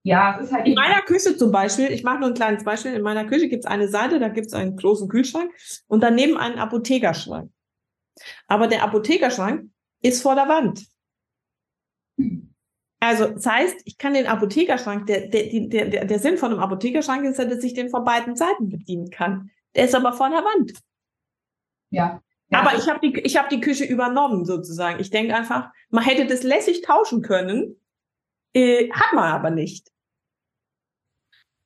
Ja, 0.02 0.38
es 0.40 0.46
ist 0.46 0.52
halt. 0.52 0.66
In 0.66 0.74
meiner 0.74 1.02
Küche 1.02 1.36
zum 1.36 1.52
Beispiel, 1.52 1.92
ich 1.92 2.02
mache 2.02 2.20
nur 2.20 2.28
ein 2.28 2.34
kleines 2.34 2.64
Beispiel, 2.64 2.94
in 2.94 3.02
meiner 3.02 3.26
Küche 3.26 3.48
gibt 3.48 3.64
es 3.64 3.70
eine 3.70 3.88
Seite, 3.88 4.18
da 4.18 4.28
gibt 4.28 4.46
es 4.46 4.54
einen 4.54 4.76
großen 4.76 5.08
Kühlschrank 5.08 5.52
und 5.86 6.02
daneben 6.02 6.38
einen 6.38 6.58
Apothekerschrank. 6.58 7.50
Aber 8.46 8.66
der 8.66 8.82
Apothekerschrank 8.82 9.70
ist 10.02 10.22
vor 10.22 10.34
der 10.34 10.48
Wand. 10.48 10.86
Also, 13.00 13.28
das 13.28 13.46
heißt, 13.46 13.76
ich 13.84 13.96
kann 13.96 14.14
den 14.14 14.26
Apothekerschrank, 14.26 15.06
der, 15.06 15.28
der, 15.28 15.68
der, 15.68 16.04
der 16.04 16.18
Sinn 16.18 16.36
von 16.36 16.52
einem 16.52 16.60
Apothekerschrank 16.60 17.24
ist 17.24 17.38
ja, 17.38 17.44
dass 17.44 17.62
ich 17.62 17.74
den 17.74 17.90
von 17.90 18.04
beiden 18.04 18.34
Seiten 18.34 18.68
bedienen 18.68 19.10
kann. 19.10 19.50
Der 19.76 19.84
ist 19.84 19.94
aber 19.94 20.12
vor 20.12 20.28
der 20.30 20.44
Wand. 20.44 20.72
Ja. 21.90 22.20
ja 22.48 22.58
aber 22.60 22.76
ich 22.76 22.88
habe 22.88 22.98
die, 23.00 23.20
ich 23.20 23.36
hab 23.36 23.48
die 23.50 23.60
Küche 23.60 23.84
übernommen, 23.84 24.44
sozusagen. 24.44 24.98
Ich 24.98 25.10
denke 25.10 25.36
einfach, 25.36 25.70
man 25.90 26.02
hätte 26.02 26.26
das 26.26 26.42
lässig 26.42 26.82
tauschen 26.82 27.22
können, 27.22 27.80
äh, 28.52 28.90
hat 28.90 29.12
man 29.14 29.32
aber 29.32 29.50
nicht. 29.50 29.88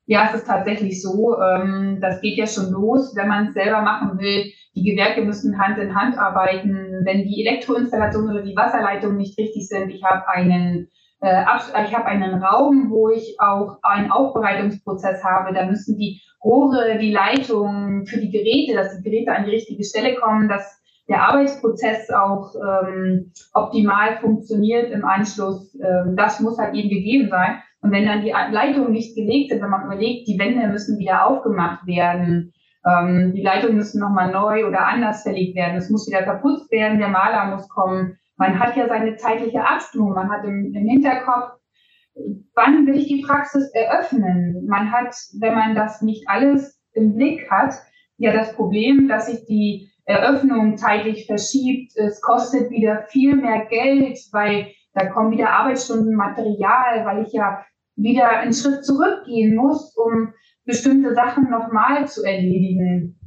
Ja, 0.06 0.28
es 0.28 0.35
ist 0.40 0.47
tatsächlich 0.47 1.00
so. 1.00 1.37
Ähm, 1.40 1.99
das 2.00 2.21
geht 2.21 2.37
ja 2.37 2.47
schon 2.47 2.71
los, 2.71 3.14
wenn 3.16 3.28
man 3.28 3.49
es 3.49 3.54
selber 3.54 3.82
machen 3.82 4.18
will. 4.18 4.52
Die 4.75 4.82
Gewerke 4.82 5.23
müssen 5.23 5.59
Hand 5.59 5.78
in 5.78 5.94
Hand 5.94 6.18
arbeiten. 6.18 7.02
Wenn 7.04 7.25
die 7.25 7.47
Elektroinstallation 7.47 8.28
oder 8.30 8.42
die 8.42 8.56
Wasserleitungen 8.56 9.18
nicht 9.18 9.38
richtig 9.38 9.68
sind, 9.68 9.90
ich 9.90 10.02
habe 10.02 10.28
einen 10.28 10.88
äh, 11.23 11.44
ich 11.87 11.94
habe 11.94 12.06
einen 12.06 12.42
Raum, 12.42 12.90
wo 12.90 13.09
ich 13.09 13.37
auch 13.38 13.78
einen 13.82 14.11
Aufbereitungsprozess 14.11 15.23
habe. 15.23 15.54
Da 15.54 15.66
müssen 15.66 15.97
die 15.97 16.21
Rohre, 16.42 16.99
die 16.99 17.12
Leitungen 17.12 18.06
für 18.06 18.18
die 18.18 18.30
Geräte, 18.30 18.75
dass 18.75 18.97
die 18.97 19.02
Geräte 19.02 19.32
an 19.32 19.44
die 19.44 19.52
richtige 19.52 19.85
Stelle 19.85 20.16
kommen, 20.16 20.49
dass 20.49 20.80
der 21.09 21.23
Arbeitsprozess 21.23 22.11
auch 22.11 22.54
ähm, 22.56 23.32
optimal 23.54 24.18
funktioniert 24.21 24.90
im 24.90 25.04
Anschluss. 25.04 25.75
Ähm, 25.76 26.16
das 26.16 26.40
muss 26.40 26.59
halt 26.59 26.75
eben 26.75 26.88
gegeben 26.88 27.28
sein. 27.28 27.62
Und 27.82 27.90
wenn 27.90 28.06
dann 28.06 28.22
die 28.22 28.30
Leitungen 28.30 28.92
nicht 28.92 29.16
gelegt 29.16 29.50
sind, 29.50 29.60
wenn 29.60 29.70
man 29.70 29.84
überlegt, 29.84 30.28
die 30.28 30.38
Wände 30.38 30.68
müssen 30.68 30.98
wieder 30.98 31.26
aufgemacht 31.26 31.86
werden, 31.86 32.52
ähm, 32.86 33.32
die 33.34 33.42
Leitungen 33.42 33.76
müssen 33.76 34.00
nochmal 34.00 34.30
neu 34.30 34.66
oder 34.66 34.86
anders 34.86 35.22
verlegt 35.22 35.56
werden, 35.56 35.76
es 35.76 35.90
muss 35.90 36.08
wieder 36.08 36.22
verputzt 36.22 36.70
werden, 36.70 36.98
der 36.98 37.08
Maler 37.08 37.54
muss 37.54 37.68
kommen. 37.68 38.18
Man 38.36 38.58
hat 38.58 38.76
ja 38.76 38.88
seine 38.88 39.16
zeitliche 39.16 39.64
Abstimmung, 39.66 40.14
man 40.14 40.30
hat 40.30 40.44
im, 40.44 40.72
im 40.74 40.86
Hinterkopf, 40.86 41.58
wann 42.54 42.86
will 42.86 42.96
ich 42.96 43.08
die 43.08 43.22
Praxis 43.22 43.70
eröffnen? 43.74 44.66
Man 44.66 44.92
hat, 44.92 45.14
wenn 45.40 45.54
man 45.54 45.74
das 45.74 46.02
nicht 46.02 46.28
alles 46.28 46.80
im 46.92 47.16
Blick 47.16 47.50
hat, 47.50 47.74
ja 48.16 48.32
das 48.32 48.54
Problem, 48.54 49.08
dass 49.08 49.26
sich 49.26 49.44
die 49.46 49.90
Eröffnung 50.04 50.76
zeitlich 50.76 51.26
verschiebt. 51.26 51.92
Es 51.96 52.20
kostet 52.20 52.70
wieder 52.70 53.02
viel 53.08 53.36
mehr 53.36 53.66
Geld, 53.66 54.18
weil 54.32 54.68
da 54.94 55.06
kommen 55.06 55.30
wieder 55.30 55.50
Arbeitsstunden, 55.50 56.14
Material, 56.14 57.04
weil 57.04 57.24
ich 57.24 57.32
ja 57.32 57.64
wieder 57.96 58.28
einen 58.28 58.52
Schritt 58.52 58.84
zurückgehen 58.84 59.56
muss, 59.56 59.96
um 59.96 60.32
bestimmte 60.64 61.14
Sachen 61.14 61.50
nochmal 61.50 62.06
zu 62.08 62.25
erledigen. 62.25 63.18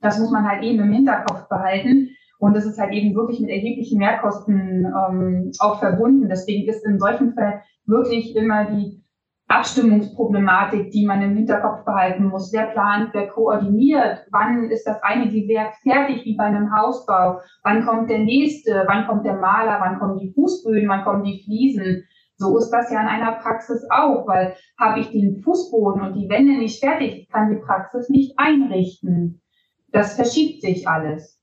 Das 0.00 0.18
muss 0.18 0.30
man 0.30 0.48
halt 0.48 0.62
eben 0.62 0.80
im 0.80 0.92
Hinterkopf 0.92 1.48
behalten. 1.48 2.10
Und 2.38 2.54
es 2.56 2.66
ist 2.66 2.78
halt 2.78 2.92
eben 2.92 3.14
wirklich 3.14 3.40
mit 3.40 3.50
erheblichen 3.50 3.98
Mehrkosten 3.98 4.84
ähm, 4.84 5.52
auch 5.58 5.78
verbunden. 5.78 6.28
Deswegen 6.28 6.68
ist 6.68 6.84
in 6.84 6.98
solchen 6.98 7.32
Fällen 7.32 7.60
wirklich 7.86 8.36
immer 8.36 8.66
die 8.66 9.02
Abstimmungsproblematik, 9.48 10.90
die 10.90 11.06
man 11.06 11.22
im 11.22 11.36
Hinterkopf 11.36 11.84
behalten 11.84 12.24
muss. 12.24 12.52
Wer 12.52 12.66
plant, 12.66 13.10
wer 13.12 13.28
koordiniert? 13.28 14.26
Wann 14.32 14.70
ist 14.70 14.86
das 14.86 15.00
eine 15.02 15.30
Gewerk 15.30 15.74
fertig, 15.82 16.24
wie 16.24 16.36
bei 16.36 16.44
einem 16.44 16.76
Hausbau? 16.76 17.40
Wann 17.62 17.86
kommt 17.86 18.10
der 18.10 18.18
nächste? 18.18 18.84
Wann 18.86 19.06
kommt 19.06 19.24
der 19.24 19.36
Maler? 19.36 19.78
Wann 19.80 19.98
kommen 19.98 20.18
die 20.18 20.32
Fußböden? 20.32 20.88
Wann 20.88 21.04
kommen 21.04 21.22
die 21.22 21.42
Fliesen? 21.44 22.04
So 22.38 22.58
ist 22.58 22.70
das 22.70 22.90
ja 22.90 23.00
in 23.00 23.08
einer 23.08 23.32
Praxis 23.32 23.82
auch, 23.90 24.26
weil 24.26 24.56
habe 24.78 25.00
ich 25.00 25.10
den 25.10 25.42
Fußboden 25.42 26.02
und 26.02 26.14
die 26.14 26.28
Wände 26.28 26.58
nicht 26.58 26.80
fertig, 26.80 27.28
kann 27.30 27.50
die 27.50 27.60
Praxis 27.60 28.08
nicht 28.08 28.34
einrichten. 28.38 29.40
Das 29.88 30.14
verschiebt 30.14 30.60
sich 30.60 30.86
alles. 30.86 31.40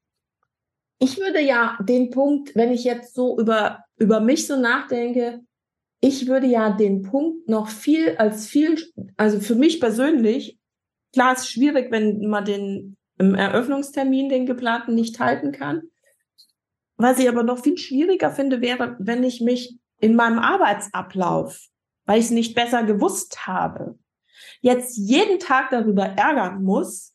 Ich 0.99 1.19
würde 1.19 1.41
ja 1.41 1.77
den 1.81 2.11
Punkt, 2.11 2.55
wenn 2.55 2.71
ich 2.71 2.83
jetzt 2.83 3.15
so 3.15 3.39
über, 3.39 3.83
über 3.97 4.19
mich 4.19 4.45
so 4.47 4.55
nachdenke, 4.55 5.41
ich 5.99 6.27
würde 6.27 6.47
ja 6.47 6.69
den 6.69 7.01
Punkt 7.01 7.49
noch 7.49 7.69
viel 7.69 8.15
als 8.17 8.47
viel, 8.47 8.77
also 9.17 9.39
für 9.39 9.55
mich 9.55 9.79
persönlich, 9.79 10.59
klar 11.11 11.33
ist 11.33 11.49
schwierig, 11.49 11.91
wenn 11.91 12.27
man 12.27 12.45
den 12.45 12.97
im 13.17 13.35
Eröffnungstermin, 13.35 14.29
den 14.29 14.45
geplanten, 14.45 14.95
nicht 14.95 15.19
halten 15.19 15.51
kann. 15.51 15.83
Was 16.97 17.19
ich 17.19 17.27
aber 17.27 17.43
noch 17.43 17.59
viel 17.59 17.77
schwieriger 17.77 18.31
finde, 18.31 18.61
wäre, 18.61 18.95
wenn 18.99 19.23
ich 19.23 19.41
mich 19.41 19.79
in 19.99 20.15
meinem 20.15 20.39
Arbeitsablauf, 20.39 21.59
weil 22.05 22.19
ich 22.19 22.25
es 22.25 22.31
nicht 22.31 22.55
besser 22.55 22.83
gewusst 22.83 23.47
habe, 23.47 23.97
jetzt 24.61 24.97
jeden 24.97 25.39
Tag 25.39 25.69
darüber 25.69 26.05
ärgern 26.05 26.63
muss, 26.63 27.13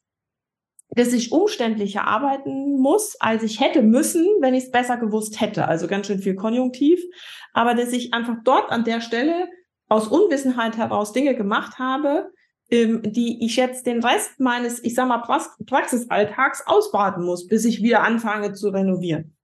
dass 0.90 1.12
ich 1.12 1.32
umständlicher 1.32 2.06
arbeiten 2.06 2.80
muss, 2.80 3.16
als 3.20 3.42
ich 3.42 3.60
hätte 3.60 3.82
müssen, 3.82 4.26
wenn 4.40 4.54
ich 4.54 4.64
es 4.64 4.70
besser 4.70 4.96
gewusst 4.96 5.40
hätte. 5.40 5.68
Also 5.68 5.86
ganz 5.86 6.06
schön 6.06 6.20
viel 6.20 6.34
Konjunktiv. 6.34 7.00
Aber 7.52 7.74
dass 7.74 7.92
ich 7.92 8.14
einfach 8.14 8.36
dort 8.44 8.70
an 8.70 8.84
der 8.84 9.00
Stelle 9.00 9.48
aus 9.88 10.08
Unwissenheit 10.08 10.76
heraus 10.76 11.12
Dinge 11.12 11.34
gemacht 11.34 11.78
habe, 11.78 12.30
ähm, 12.70 13.02
die 13.02 13.44
ich 13.44 13.56
jetzt 13.56 13.86
den 13.86 14.02
Rest 14.02 14.40
meines, 14.40 14.82
ich 14.82 14.94
sag 14.94 15.08
mal, 15.08 15.22
Praxisalltags 15.66 16.66
ausbaden 16.66 17.24
muss, 17.24 17.46
bis 17.46 17.64
ich 17.64 17.82
wieder 17.82 18.02
anfange 18.02 18.52
zu 18.52 18.68
renovieren. 18.68 19.37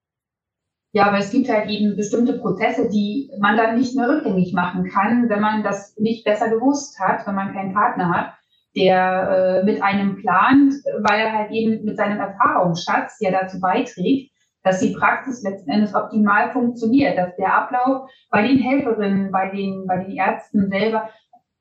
Ja, 0.94 1.08
aber 1.08 1.18
es 1.18 1.30
gibt 1.32 1.48
halt 1.48 1.68
eben 1.68 1.96
bestimmte 1.96 2.38
Prozesse, 2.38 2.88
die 2.88 3.28
man 3.40 3.56
dann 3.56 3.76
nicht 3.76 3.96
mehr 3.96 4.08
rückgängig 4.08 4.54
machen 4.54 4.88
kann, 4.88 5.28
wenn 5.28 5.40
man 5.40 5.64
das 5.64 5.96
nicht 5.98 6.24
besser 6.24 6.48
gewusst 6.48 7.00
hat, 7.00 7.26
wenn 7.26 7.34
man 7.34 7.52
keinen 7.52 7.74
Partner 7.74 8.10
hat, 8.10 8.34
der 8.76 9.60
äh, 9.60 9.64
mit 9.64 9.82
einem 9.82 10.16
plant, 10.16 10.74
weil 11.00 11.18
er 11.18 11.32
halt 11.32 11.50
eben 11.50 11.84
mit 11.84 11.96
seinem 11.96 12.20
Erfahrungsschatz 12.20 13.18
ja 13.18 13.32
dazu 13.32 13.58
beiträgt, 13.60 14.30
dass 14.62 14.78
die 14.78 14.94
Praxis 14.94 15.42
letzten 15.42 15.70
Endes 15.70 15.96
optimal 15.96 16.52
funktioniert, 16.52 17.18
dass 17.18 17.34
der 17.36 17.52
Ablauf 17.52 18.08
bei 18.30 18.46
den 18.46 18.58
Helferinnen, 18.58 19.32
bei 19.32 19.50
den, 19.50 19.86
bei 19.88 19.98
den 19.98 20.16
Ärzten 20.16 20.68
selber 20.70 21.10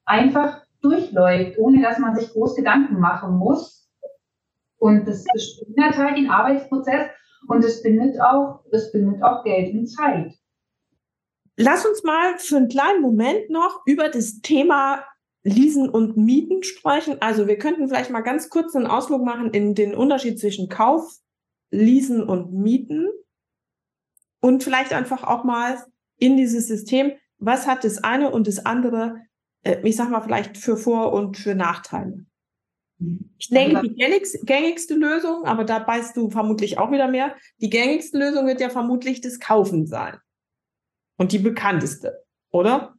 einfach 0.05 0.61
durchläuft, 0.83 1.57
ohne 1.57 1.81
dass 1.81 1.97
man 1.97 2.15
sich 2.15 2.31
groß 2.33 2.55
Gedanken 2.55 2.99
machen 2.99 3.35
muss, 3.37 3.89
Und 4.77 5.07
das 5.07 5.23
behindert 5.59 5.97
halt 5.97 6.17
den 6.17 6.29
Arbeitsprozess 6.29 7.07
und 7.47 7.63
es 7.63 7.81
bindet 7.81 8.19
auch, 8.19 8.61
es 8.71 8.91
bindet 8.91 9.21
auch 9.23 9.43
Geld 9.43 9.73
und 9.73 9.87
Zeit. 9.87 10.33
Lass 11.55 11.85
uns 11.85 12.03
mal 12.03 12.37
für 12.39 12.57
einen 12.57 12.67
kleinen 12.67 13.01
Moment 13.01 13.49
noch 13.49 13.81
über 13.85 14.09
das 14.09 14.41
Thema 14.41 15.03
Leasen 15.43 15.89
und 15.89 16.17
Mieten 16.17 16.63
sprechen. 16.63 17.17
Also 17.21 17.47
wir 17.47 17.57
könnten 17.57 17.87
vielleicht 17.87 18.09
mal 18.09 18.21
ganz 18.21 18.49
kurz 18.49 18.75
einen 18.75 18.87
Ausflug 18.87 19.23
machen 19.23 19.51
in 19.51 19.75
den 19.75 19.93
Unterschied 19.93 20.39
zwischen 20.39 20.69
Kauf, 20.69 21.17
Leasen 21.69 22.23
und 22.23 22.53
Mieten. 22.53 23.09
Und 24.39 24.63
vielleicht 24.63 24.93
einfach 24.93 25.23
auch 25.23 25.43
mal 25.43 25.83
in 26.17 26.37
dieses 26.37 26.67
System, 26.67 27.13
was 27.37 27.67
hat 27.67 27.83
das 27.83 28.03
eine 28.03 28.31
und 28.31 28.47
das 28.47 28.65
andere, 28.65 29.21
äh, 29.63 29.77
ich 29.83 29.95
sag 29.95 30.09
mal 30.09 30.21
vielleicht 30.21 30.57
für 30.57 30.77
Vor- 30.77 31.13
und 31.13 31.37
für 31.37 31.55
Nachteile. 31.55 32.25
Ich 33.37 33.49
denke, 33.49 33.81
die 33.81 33.95
gängigste 34.45 34.95
Lösung, 34.95 35.45
aber 35.45 35.63
da 35.63 35.79
beißt 35.79 36.15
du 36.15 36.29
vermutlich 36.29 36.77
auch 36.77 36.91
wieder 36.91 37.07
mehr, 37.07 37.35
die 37.59 37.69
gängigste 37.69 38.17
Lösung 38.17 38.47
wird 38.47 38.61
ja 38.61 38.69
vermutlich 38.69 39.21
das 39.21 39.39
Kaufen 39.39 39.85
sein. 39.85 40.17
Und 41.17 41.31
die 41.31 41.39
bekannteste, 41.39 42.23
oder? 42.51 42.95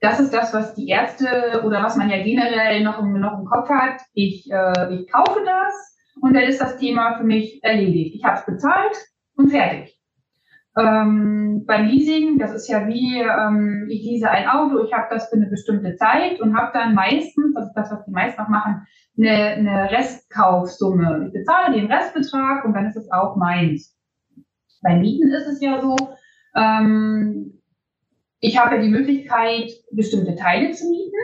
Das 0.00 0.18
ist 0.18 0.34
das, 0.34 0.52
was 0.52 0.74
die 0.74 0.88
Ärzte 0.88 1.62
oder 1.64 1.82
was 1.82 1.96
man 1.96 2.10
ja 2.10 2.22
generell 2.22 2.82
noch 2.82 2.98
im, 2.98 3.20
noch 3.20 3.38
im 3.38 3.44
Kopf 3.44 3.68
hat. 3.68 4.00
Ich, 4.12 4.50
äh, 4.50 4.94
ich 4.94 5.10
kaufe 5.10 5.40
das 5.44 5.96
und 6.20 6.34
dann 6.34 6.42
ist 6.42 6.60
das 6.60 6.76
Thema 6.78 7.18
für 7.18 7.24
mich 7.24 7.62
erledigt. 7.62 8.16
Ich 8.16 8.24
habe 8.24 8.38
es 8.38 8.44
bezahlt 8.44 8.96
und 9.36 9.50
fertig. 9.50 9.98
Ähm, 10.76 11.64
beim 11.66 11.86
Leasing, 11.86 12.38
das 12.38 12.54
ist 12.54 12.68
ja 12.68 12.88
wie, 12.88 13.20
ähm, 13.20 13.86
ich 13.90 14.02
lease 14.02 14.30
ein 14.30 14.48
Auto, 14.48 14.82
ich 14.82 14.92
habe 14.92 15.06
das 15.10 15.28
für 15.28 15.36
eine 15.36 15.46
bestimmte 15.46 15.96
Zeit 15.96 16.40
und 16.40 16.56
habe 16.56 16.70
dann 16.72 16.94
meistens, 16.94 17.54
das 17.54 17.66
ist 17.66 17.74
das, 17.74 17.90
was 17.90 18.04
die 18.06 18.10
meisten 18.10 18.40
noch 18.40 18.48
machen, 18.48 18.86
eine, 19.16 19.30
eine 19.30 19.90
Restkaufsumme. 19.90 21.26
Ich 21.26 21.32
bezahle 21.32 21.74
den 21.74 21.90
Restbetrag 21.90 22.64
und 22.64 22.74
dann 22.74 22.86
ist 22.86 22.96
es 22.96 23.10
auch 23.10 23.36
meins. 23.36 23.96
Bei 24.82 24.96
Mieten 24.96 25.32
ist 25.32 25.46
es 25.46 25.60
ja 25.60 25.80
so, 25.80 25.96
ähm, 26.56 27.62
ich 28.40 28.58
habe 28.58 28.76
ja 28.76 28.82
die 28.82 28.88
Möglichkeit, 28.88 29.70
bestimmte 29.92 30.34
Teile 30.34 30.72
zu 30.72 30.88
mieten 30.90 31.16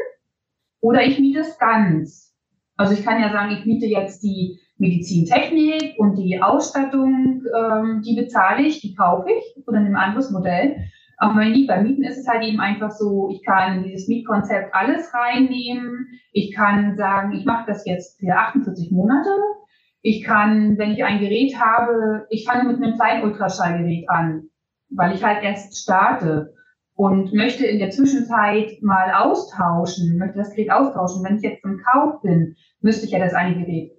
oder 0.81 1.05
ich 1.05 1.19
miete 1.19 1.41
es 1.41 1.59
ganz. 1.59 2.35
Also 2.77 2.95
ich 2.95 3.05
kann 3.05 3.21
ja 3.21 3.33
sagen, 3.33 3.57
ich 3.57 3.65
miete 3.67 3.87
jetzt 3.87 4.23
die 4.23 4.61
Medizintechnik 4.77 5.99
und 5.99 6.15
die 6.17 6.41
Ausstattung, 6.41 7.43
ähm, 7.57 8.03
die 8.07 8.15
bezahle 8.15 8.63
ich, 8.63 8.81
die 8.81 8.95
kaufe 8.95 9.29
ich 9.31 9.67
oder 9.67 9.81
nehme 9.81 9.99
ein 9.99 10.11
anderes 10.11 10.31
Modell. 10.31 10.77
Aber 11.19 11.35
bei 11.35 11.83
Mieten 11.83 12.05
ist 12.05 12.19
es 12.19 12.29
halt 12.29 12.45
eben 12.45 12.61
einfach 12.61 12.93
so, 12.93 13.29
ich 13.31 13.45
kann 13.45 13.79
in 13.79 13.83
dieses 13.85 14.07
Mietkonzept 14.07 14.73
alles 14.73 15.13
reinnehmen. 15.13 16.07
Ich 16.33 16.55
kann 16.55 16.97
sagen, 16.97 17.33
ich 17.33 17.45
mache 17.45 17.65
das 17.67 17.85
jetzt 17.87 18.21
für 18.21 18.35
48 18.35 18.93
Monate. 18.93 19.31
Ich 20.01 20.23
kann, 20.23 20.79
wenn 20.79 20.93
ich 20.93 21.05
ein 21.05 21.19
Gerät 21.19 21.59
habe, 21.59 22.27
ich 22.31 22.47
fange 22.47 22.73
mit 22.73 22.77
einem 22.77 22.95
kleinen 22.95 23.25
Ultraschallgerät 23.25 24.09
an, 24.09 24.45
weil 24.91 25.13
ich 25.13 25.25
halt 25.25 25.43
erst 25.43 25.77
starte 25.83 26.55
und 26.95 27.33
möchte 27.35 27.67
in 27.67 27.81
der 27.81 27.91
Zwischenzeit 27.91 28.81
mal 28.81 29.13
austauschen, 29.13 30.19
möchte 30.19 30.39
das 30.39 30.51
Gerät 30.55 30.71
austauschen. 30.71 31.25
Wenn 31.25 31.37
ich 31.37 31.43
jetzt 31.43 31.65
im 31.65 31.83
Kauf 31.93 32.23
bin, 32.23 32.55
müsste 32.81 33.07
ich 33.07 33.13
ja 33.13 33.19
das 33.19 33.35
eine 33.35 33.57
Gerät 33.57 33.99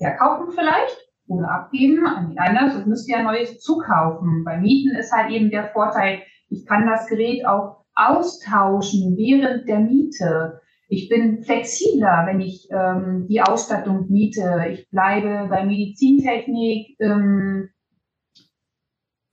verkaufen 0.00 0.52
vielleicht 0.52 1.09
oder 1.30 1.50
abgeben 1.50 2.04
an 2.06 2.30
die 2.30 2.38
anders 2.38 2.76
und 2.76 2.86
müsste 2.86 3.12
ja 3.12 3.22
neues 3.22 3.60
zukaufen. 3.60 4.44
Bei 4.44 4.58
Mieten 4.58 4.96
ist 4.96 5.12
halt 5.12 5.30
eben 5.30 5.50
der 5.50 5.68
Vorteil, 5.68 6.22
ich 6.48 6.66
kann 6.66 6.86
das 6.86 7.06
Gerät 7.06 7.46
auch 7.46 7.84
austauschen 7.94 9.16
während 9.16 9.68
der 9.68 9.80
Miete. 9.80 10.60
Ich 10.88 11.08
bin 11.08 11.44
flexibler, 11.44 12.24
wenn 12.26 12.40
ich 12.40 12.68
ähm, 12.70 13.26
die 13.28 13.40
Ausstattung 13.40 14.06
miete. 14.10 14.66
Ich 14.72 14.90
bleibe 14.90 15.46
bei 15.48 15.64
Medizintechnik. 15.64 16.96
Ähm, 16.98 17.68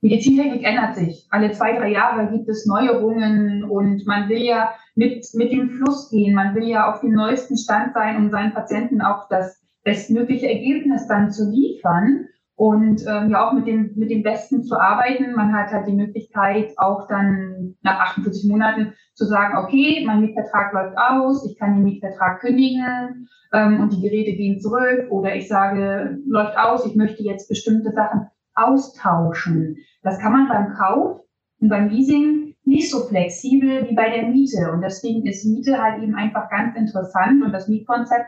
Medizintechnik 0.00 0.64
ändert 0.64 0.94
sich. 0.94 1.26
Alle 1.30 1.50
zwei, 1.50 1.76
drei 1.76 1.90
Jahre 1.90 2.30
gibt 2.30 2.48
es 2.48 2.66
Neuerungen 2.66 3.64
und 3.64 4.06
man 4.06 4.28
will 4.28 4.42
ja 4.42 4.72
mit, 4.94 5.26
mit 5.34 5.50
dem 5.50 5.70
Fluss 5.70 6.10
gehen. 6.10 6.36
Man 6.36 6.54
will 6.54 6.68
ja 6.68 6.92
auf 6.92 7.00
dem 7.00 7.12
neuesten 7.12 7.56
Stand 7.56 7.92
sein, 7.92 8.16
um 8.16 8.30
seinen 8.30 8.54
Patienten 8.54 9.00
auch 9.00 9.28
das 9.28 9.60
bestmögliche 9.88 10.46
Ergebnis 10.46 11.06
dann 11.06 11.30
zu 11.30 11.50
liefern 11.50 12.26
und 12.56 13.06
ähm, 13.06 13.30
ja 13.30 13.48
auch 13.48 13.54
mit 13.54 13.66
dem, 13.66 13.92
mit 13.96 14.10
dem 14.10 14.22
Besten 14.22 14.62
zu 14.62 14.78
arbeiten. 14.78 15.34
Man 15.34 15.54
hat 15.54 15.72
halt 15.72 15.86
die 15.86 15.94
Möglichkeit, 15.94 16.74
auch 16.76 17.08
dann 17.08 17.74
nach 17.80 17.98
48 17.98 18.50
Monaten 18.50 18.92
zu 19.14 19.24
sagen, 19.24 19.56
okay, 19.56 20.04
mein 20.04 20.20
Mietvertrag 20.20 20.74
läuft 20.74 20.98
aus, 20.98 21.46
ich 21.50 21.58
kann 21.58 21.72
den 21.72 21.84
Mietvertrag 21.84 22.40
kündigen 22.40 23.28
ähm, 23.54 23.80
und 23.80 23.94
die 23.94 24.02
Geräte 24.02 24.32
gehen 24.32 24.60
zurück 24.60 25.10
oder 25.10 25.34
ich 25.34 25.48
sage, 25.48 26.18
läuft 26.26 26.58
aus, 26.58 26.84
ich 26.84 26.94
möchte 26.94 27.22
jetzt 27.22 27.48
bestimmte 27.48 27.90
Sachen 27.92 28.26
austauschen. 28.54 29.78
Das 30.02 30.18
kann 30.18 30.32
man 30.32 30.48
beim 30.48 30.74
Kauf 30.74 31.20
und 31.60 31.70
beim 31.70 31.88
Leasing 31.88 32.56
nicht 32.64 32.90
so 32.90 33.04
flexibel 33.04 33.88
wie 33.88 33.94
bei 33.94 34.10
der 34.10 34.28
Miete. 34.28 34.70
Und 34.70 34.82
deswegen 34.82 35.26
ist 35.26 35.46
Miete 35.46 35.82
halt 35.82 36.02
eben 36.02 36.14
einfach 36.14 36.50
ganz 36.50 36.76
interessant 36.76 37.42
und 37.42 37.52
das 37.52 37.68
Mietkonzept 37.68 38.26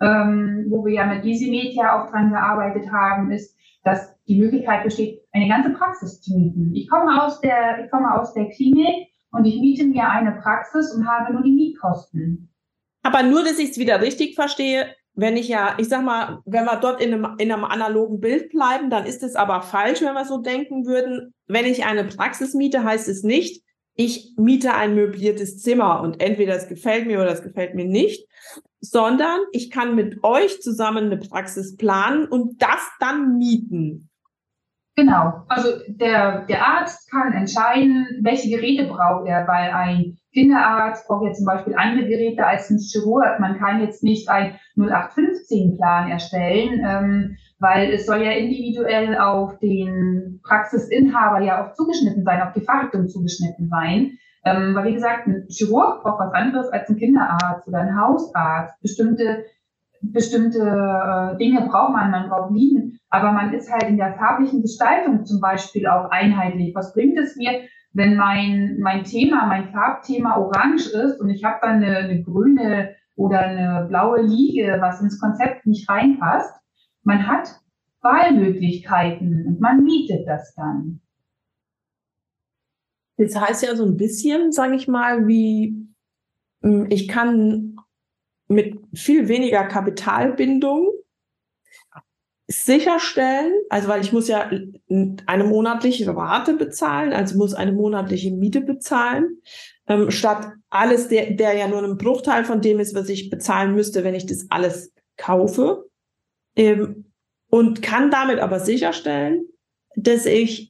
ähm, 0.00 0.66
wo 0.68 0.84
wir 0.84 0.94
ja 0.94 1.06
mit 1.06 1.24
Easymed 1.24 1.74
ja 1.74 2.00
auch 2.00 2.10
dran 2.10 2.30
gearbeitet 2.30 2.90
haben, 2.90 3.30
ist, 3.30 3.56
dass 3.84 4.14
die 4.26 4.38
Möglichkeit 4.38 4.84
besteht, 4.84 5.22
eine 5.32 5.48
ganze 5.48 5.70
Praxis 5.70 6.20
zu 6.20 6.36
mieten. 6.36 6.74
Ich 6.74 6.88
komme 6.88 7.22
aus 7.22 7.40
der, 7.40 7.84
ich 7.84 7.90
komme 7.90 8.18
aus 8.18 8.34
der 8.34 8.48
Klinik 8.48 9.08
und 9.32 9.44
ich 9.44 9.60
miete 9.60 9.84
mir 9.84 10.08
eine 10.08 10.32
Praxis 10.32 10.94
und 10.94 11.08
habe 11.08 11.32
nur 11.32 11.42
die 11.42 11.52
Mietkosten. 11.52 12.52
Aber 13.02 13.22
nur, 13.22 13.42
dass 13.42 13.58
ich 13.58 13.70
es 13.70 13.78
wieder 13.78 14.00
richtig 14.02 14.34
verstehe, 14.34 14.94
wenn 15.14 15.36
ich 15.36 15.48
ja, 15.48 15.74
ich 15.78 15.88
sag 15.88 16.04
mal, 16.04 16.40
wenn 16.44 16.64
wir 16.64 16.76
dort 16.76 17.02
in 17.02 17.12
einem, 17.12 17.36
in 17.38 17.50
einem 17.50 17.64
analogen 17.64 18.20
Bild 18.20 18.50
bleiben, 18.50 18.90
dann 18.90 19.06
ist 19.06 19.22
es 19.22 19.36
aber 19.36 19.62
falsch, 19.62 20.02
wenn 20.02 20.14
wir 20.14 20.24
so 20.24 20.38
denken 20.38 20.86
würden. 20.86 21.34
Wenn 21.46 21.64
ich 21.64 21.84
eine 21.84 22.04
Praxis 22.04 22.54
miete, 22.54 22.84
heißt 22.84 23.08
es 23.08 23.22
nicht, 23.22 23.64
ich 23.94 24.34
miete 24.38 24.74
ein 24.74 24.94
möbliertes 24.94 25.58
Zimmer 25.60 26.00
und 26.00 26.22
entweder 26.22 26.54
es 26.54 26.68
gefällt 26.68 27.06
mir 27.06 27.20
oder 27.20 27.32
es 27.32 27.42
gefällt 27.42 27.74
mir 27.74 27.84
nicht, 27.84 28.26
sondern 28.80 29.40
ich 29.52 29.70
kann 29.70 29.94
mit 29.94 30.24
euch 30.24 30.60
zusammen 30.62 31.06
eine 31.06 31.18
Praxis 31.18 31.76
planen 31.76 32.26
und 32.26 32.60
das 32.62 32.90
dann 32.98 33.36
mieten. 33.36 34.10
Genau, 34.96 35.44
also 35.48 35.68
der, 35.88 36.44
der 36.46 36.66
Arzt 36.66 37.10
kann 37.10 37.32
entscheiden, 37.32 38.20
welche 38.22 38.50
Geräte 38.50 38.86
braucht 38.86 39.26
er, 39.26 39.46
weil 39.46 39.70
ein 39.70 40.18
Kinderarzt 40.32 41.08
braucht 41.08 41.26
ja 41.26 41.32
zum 41.32 41.46
Beispiel 41.46 41.74
andere 41.74 42.06
Geräte 42.06 42.46
als 42.46 42.70
ein 42.70 42.78
Chirurg. 42.78 43.40
Man 43.40 43.58
kann 43.58 43.80
jetzt 43.80 44.02
nicht 44.02 44.28
ein 44.28 44.58
0815-Plan 44.76 46.10
erstellen, 46.10 46.84
ähm, 46.86 47.36
weil 47.58 47.92
es 47.92 48.06
soll 48.06 48.22
ja 48.22 48.32
individuell 48.32 49.16
auf 49.18 49.58
den 49.58 50.40
Praxisinhaber 50.42 51.40
ja 51.40 51.64
auch 51.64 51.74
zugeschnitten 51.74 52.24
sein, 52.24 52.42
auf 52.42 52.52
die 52.52 52.60
Fachrichtung 52.64 53.08
zugeschnitten 53.08 53.68
sein. 53.68 54.18
Ähm, 54.44 54.74
weil 54.74 54.86
wie 54.86 54.94
gesagt, 54.94 55.26
ein 55.26 55.46
Chirurg 55.48 56.02
braucht 56.02 56.20
was 56.20 56.32
anderes 56.32 56.68
als 56.68 56.88
ein 56.88 56.96
Kinderarzt 56.96 57.68
oder 57.68 57.80
ein 57.80 58.00
Hausarzt. 58.00 58.80
Bestimmte, 58.80 59.44
bestimmte 60.00 60.60
äh, 60.60 61.36
Dinge 61.36 61.66
braucht 61.68 61.92
man, 61.92 62.10
man 62.10 62.28
braucht 62.28 62.52
Linien, 62.52 62.98
aber 63.10 63.32
man 63.32 63.52
ist 63.52 63.70
halt 63.70 63.84
in 63.84 63.98
der 63.98 64.14
farblichen 64.14 64.62
Gestaltung 64.62 65.24
zum 65.24 65.40
Beispiel 65.40 65.86
auch 65.86 66.10
einheitlich. 66.10 66.74
Was 66.74 66.94
bringt 66.94 67.18
es 67.18 67.36
mir, 67.36 67.62
wenn 67.92 68.16
mein, 68.16 68.78
mein 68.80 69.04
Thema, 69.04 69.46
mein 69.46 69.72
Farbthema 69.72 70.36
orange 70.36 70.90
ist 70.90 71.20
und 71.20 71.28
ich 71.28 71.44
habe 71.44 71.58
dann 71.60 71.82
eine, 71.82 71.98
eine 71.98 72.22
grüne 72.22 72.94
oder 73.16 73.40
eine 73.40 73.86
blaue 73.88 74.22
Liege, 74.22 74.78
was 74.80 75.02
ins 75.02 75.20
Konzept 75.20 75.66
nicht 75.66 75.88
reinpasst? 75.88 76.54
Man 77.02 77.26
hat 77.26 77.60
Wahlmöglichkeiten 78.00 79.44
und 79.46 79.60
man 79.60 79.82
mietet 79.82 80.26
das 80.26 80.54
dann. 80.54 81.00
Das 83.20 83.36
heißt 83.36 83.62
ja 83.62 83.76
so 83.76 83.84
ein 83.84 83.98
bisschen, 83.98 84.50
sage 84.50 84.76
ich 84.76 84.88
mal, 84.88 85.28
wie 85.28 85.76
hm, 86.62 86.86
ich 86.88 87.06
kann 87.06 87.76
mit 88.48 88.78
viel 88.94 89.28
weniger 89.28 89.64
Kapitalbindung 89.64 90.88
sicherstellen, 92.48 93.52
also 93.68 93.88
weil 93.88 94.00
ich 94.00 94.12
muss 94.12 94.26
ja 94.26 94.50
eine 95.26 95.44
monatliche 95.44 96.16
Rate 96.16 96.54
bezahlen, 96.54 97.12
also 97.12 97.36
muss 97.36 97.54
eine 97.54 97.72
monatliche 97.72 98.32
Miete 98.32 98.62
bezahlen, 98.62 99.40
ähm, 99.86 100.10
statt 100.10 100.48
alles, 100.70 101.08
der, 101.08 101.32
der 101.32 101.54
ja 101.54 101.68
nur 101.68 101.84
ein 101.84 101.98
Bruchteil 101.98 102.44
von 102.44 102.62
dem 102.62 102.80
ist, 102.80 102.94
was 102.94 103.08
ich 103.10 103.28
bezahlen 103.28 103.74
müsste, 103.74 104.02
wenn 104.02 104.14
ich 104.14 104.26
das 104.26 104.46
alles 104.48 104.92
kaufe. 105.16 105.88
Ähm, 106.56 107.04
und 107.50 107.82
kann 107.82 108.10
damit 108.10 108.40
aber 108.40 108.60
sicherstellen, 108.60 109.44
dass 109.94 110.24
ich 110.24 110.69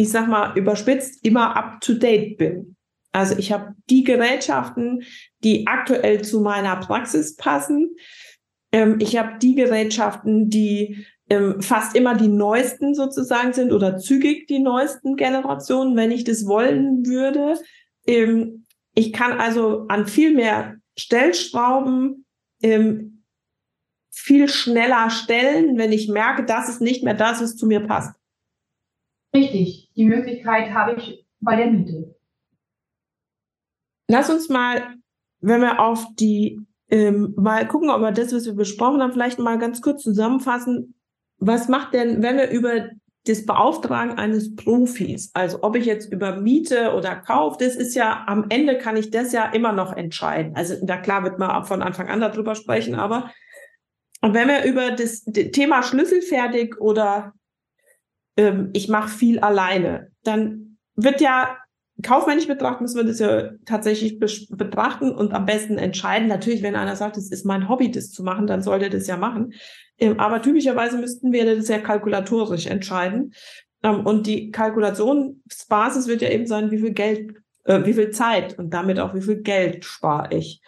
ich 0.00 0.08
sag 0.08 0.28
mal, 0.28 0.56
überspitzt 0.56 1.22
immer 1.26 1.54
up 1.54 1.82
to 1.82 1.92
date 1.92 2.38
bin. 2.38 2.74
Also 3.12 3.36
ich 3.36 3.52
habe 3.52 3.74
die 3.90 4.02
Gerätschaften, 4.02 5.02
die 5.44 5.66
aktuell 5.66 6.22
zu 6.22 6.40
meiner 6.40 6.76
Praxis 6.76 7.36
passen. 7.36 7.96
Ähm, 8.72 8.96
ich 8.98 9.18
habe 9.18 9.38
die 9.38 9.54
Gerätschaften, 9.54 10.48
die 10.48 11.04
ähm, 11.28 11.60
fast 11.60 11.94
immer 11.94 12.14
die 12.14 12.28
neuesten 12.28 12.94
sozusagen 12.94 13.52
sind 13.52 13.72
oder 13.72 13.98
zügig 13.98 14.46
die 14.46 14.60
neuesten 14.60 15.16
Generationen, 15.16 15.96
wenn 15.96 16.12
ich 16.12 16.24
das 16.24 16.46
wollen 16.46 17.04
würde. 17.04 17.60
Ähm, 18.06 18.64
ich 18.94 19.12
kann 19.12 19.38
also 19.38 19.86
an 19.88 20.06
viel 20.06 20.34
mehr 20.34 20.76
Stellschrauben 20.96 22.24
ähm, 22.62 23.22
viel 24.10 24.48
schneller 24.48 25.10
stellen, 25.10 25.76
wenn 25.76 25.92
ich 25.92 26.08
merke, 26.08 26.46
dass 26.46 26.70
es 26.70 26.80
nicht 26.80 27.04
mehr 27.04 27.14
das, 27.14 27.42
was 27.42 27.56
zu 27.56 27.66
mir 27.66 27.80
passt. 27.80 28.14
Richtig. 29.34 29.89
Die 30.00 30.06
Möglichkeit 30.06 30.72
habe 30.72 30.94
ich 30.94 31.26
bei 31.40 31.56
der 31.56 31.70
Miete. 31.70 32.16
Lass 34.08 34.30
uns 34.30 34.48
mal, 34.48 34.94
wenn 35.40 35.60
wir 35.60 35.78
auf 35.78 36.06
die, 36.14 36.58
ähm, 36.88 37.34
mal 37.36 37.68
gucken, 37.68 37.90
ob 37.90 38.00
wir 38.00 38.10
das, 38.10 38.32
was 38.32 38.46
wir 38.46 38.54
besprochen 38.54 39.02
haben, 39.02 39.12
vielleicht 39.12 39.38
mal 39.38 39.58
ganz 39.58 39.82
kurz 39.82 40.02
zusammenfassen. 40.02 40.94
Was 41.36 41.68
macht 41.68 41.92
denn, 41.92 42.22
wenn 42.22 42.38
wir 42.38 42.48
über 42.48 42.88
das 43.26 43.44
Beauftragen 43.44 44.16
eines 44.16 44.56
Profis, 44.56 45.32
also 45.34 45.58
ob 45.60 45.76
ich 45.76 45.84
jetzt 45.84 46.10
über 46.10 46.40
Miete 46.40 46.94
oder 46.94 47.16
Kauf, 47.16 47.58
das 47.58 47.76
ist 47.76 47.94
ja, 47.94 48.24
am 48.26 48.46
Ende 48.48 48.78
kann 48.78 48.96
ich 48.96 49.10
das 49.10 49.32
ja 49.32 49.52
immer 49.52 49.72
noch 49.72 49.94
entscheiden. 49.94 50.56
Also, 50.56 50.76
na 50.82 50.96
klar 50.96 51.24
wird 51.24 51.38
man 51.38 51.66
von 51.66 51.82
Anfang 51.82 52.08
an 52.08 52.20
darüber 52.20 52.54
sprechen, 52.54 52.94
aber 52.94 53.30
wenn 54.22 54.48
wir 54.48 54.64
über 54.64 54.92
das 54.92 55.24
Thema 55.24 55.82
schlüsselfertig 55.82 56.80
oder 56.80 57.34
ähm, 58.36 58.70
ich 58.72 58.88
mache 58.88 59.08
viel 59.08 59.38
alleine, 59.40 60.10
dann 60.22 60.78
wird 60.96 61.20
ja 61.20 61.56
kaufmännisch 62.02 62.46
betrachtet, 62.46 62.82
müssen 62.82 62.96
wir 62.96 63.04
das 63.04 63.18
ja 63.18 63.50
tatsächlich 63.66 64.18
betrachten 64.18 65.10
und 65.10 65.32
am 65.34 65.46
besten 65.46 65.78
entscheiden. 65.78 66.28
Natürlich, 66.28 66.62
wenn 66.62 66.76
einer 66.76 66.96
sagt, 66.96 67.16
es 67.16 67.30
ist 67.30 67.44
mein 67.44 67.68
Hobby, 67.68 67.90
das 67.90 68.10
zu 68.10 68.22
machen, 68.22 68.46
dann 68.46 68.62
sollte 68.62 68.90
das 68.90 69.06
ja 69.06 69.16
machen. 69.16 69.52
Ähm, 69.98 70.18
aber 70.18 70.42
typischerweise 70.42 70.98
müssten 70.98 71.32
wir 71.32 71.56
das 71.56 71.68
ja 71.68 71.78
kalkulatorisch 71.78 72.66
entscheiden. 72.66 73.34
Ähm, 73.82 74.06
und 74.06 74.26
die 74.26 74.50
Kalkulationsbasis 74.50 76.06
wird 76.06 76.22
ja 76.22 76.30
eben 76.30 76.46
sein, 76.46 76.70
wie 76.70 76.78
viel 76.78 76.92
Geld, 76.92 77.34
äh, 77.64 77.84
wie 77.84 77.94
viel 77.94 78.10
Zeit 78.10 78.58
und 78.58 78.72
damit 78.72 78.98
auch 78.98 79.14
wie 79.14 79.22
viel 79.22 79.42
Geld 79.42 79.84
spare 79.84 80.34
ich. 80.34 80.62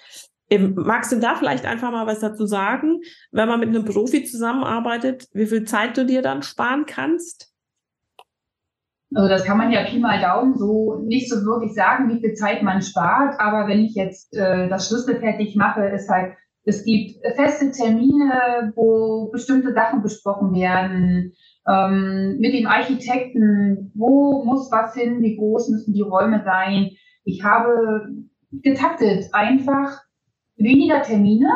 Ähm, 0.51 0.75
magst 0.77 1.12
du 1.12 1.16
da 1.16 1.35
vielleicht 1.35 1.64
einfach 1.64 1.90
mal 1.90 2.07
was 2.07 2.20
dazu 2.20 2.46
sagen, 2.46 3.01
wenn 3.31 3.48
man 3.48 3.61
mit 3.61 3.70
einem 3.70 3.85
Profi 3.85 4.25
zusammenarbeitet, 4.25 5.29
wie 5.33 5.46
viel 5.46 5.64
Zeit 5.64 5.96
du 5.96 6.05
dir 6.05 6.20
dann 6.20 6.42
sparen 6.42 6.85
kannst? 6.87 7.52
Also 9.14 9.29
das 9.29 9.44
kann 9.44 9.59
man 9.59 9.70
ja 9.70 9.85
Pi 9.85 9.98
mal 9.98 10.20
Daumen 10.20 10.57
so 10.57 11.03
nicht 11.05 11.29
so 11.29 11.44
wirklich 11.44 11.75
sagen, 11.75 12.09
wie 12.09 12.20
viel 12.20 12.35
Zeit 12.35 12.62
man 12.62 12.81
spart. 12.81 13.38
Aber 13.38 13.68
wenn 13.68 13.81
ich 13.81 13.94
jetzt 13.94 14.35
äh, 14.37 14.68
das 14.68 14.88
Schlüssel 14.88 15.16
fertig 15.16 15.55
mache, 15.57 15.85
ist 15.87 16.09
halt, 16.09 16.35
es 16.64 16.85
gibt 16.85 17.16
feste 17.35 17.72
Termine, 17.72 18.72
wo 18.77 19.31
bestimmte 19.31 19.72
Sachen 19.72 20.03
besprochen 20.03 20.55
werden. 20.55 21.33
Ähm, 21.68 22.38
mit 22.38 22.55
dem 22.55 22.66
Architekten, 22.66 23.92
wo 23.94 24.44
muss 24.44 24.70
was 24.70 24.94
hin, 24.94 25.22
wie 25.22 25.37
groß 25.37 25.68
müssen 25.70 25.92
die 25.92 26.03
Räume 26.03 26.42
sein. 26.44 26.90
Ich 27.25 27.44
habe 27.44 28.07
getaktet 28.51 29.27
einfach 29.33 30.01
weniger 30.57 31.03
Termine 31.03 31.48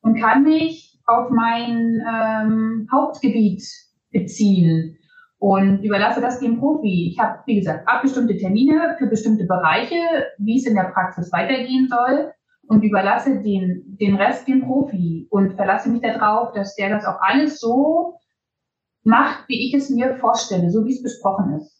und 0.00 0.20
kann 0.20 0.44
mich 0.44 1.00
auf 1.06 1.30
mein 1.30 2.02
ähm, 2.06 2.88
Hauptgebiet 2.90 3.62
beziehen 4.10 4.98
und 5.42 5.82
überlasse 5.82 6.20
das 6.20 6.38
dem 6.38 6.60
Profi. 6.60 7.08
Ich 7.10 7.18
habe, 7.18 7.40
wie 7.46 7.56
gesagt, 7.56 7.88
abgestimmte 7.88 8.36
Termine 8.36 8.94
für 8.96 9.08
bestimmte 9.08 9.44
Bereiche, 9.44 9.96
wie 10.38 10.56
es 10.56 10.66
in 10.66 10.76
der 10.76 10.92
Praxis 10.94 11.32
weitergehen 11.32 11.88
soll 11.90 12.30
und 12.68 12.84
überlasse 12.84 13.42
den, 13.42 13.96
den 14.00 14.14
Rest 14.14 14.46
dem 14.46 14.64
Profi 14.64 15.26
und 15.30 15.54
verlasse 15.54 15.90
mich 15.90 16.00
darauf, 16.00 16.52
dass 16.52 16.76
der 16.76 16.90
das 16.90 17.04
auch 17.04 17.18
alles 17.20 17.58
so 17.58 18.14
macht, 19.02 19.48
wie 19.48 19.66
ich 19.66 19.74
es 19.74 19.90
mir 19.90 20.14
vorstelle, 20.20 20.70
so 20.70 20.84
wie 20.84 20.92
es 20.92 21.02
besprochen 21.02 21.56
ist. 21.56 21.76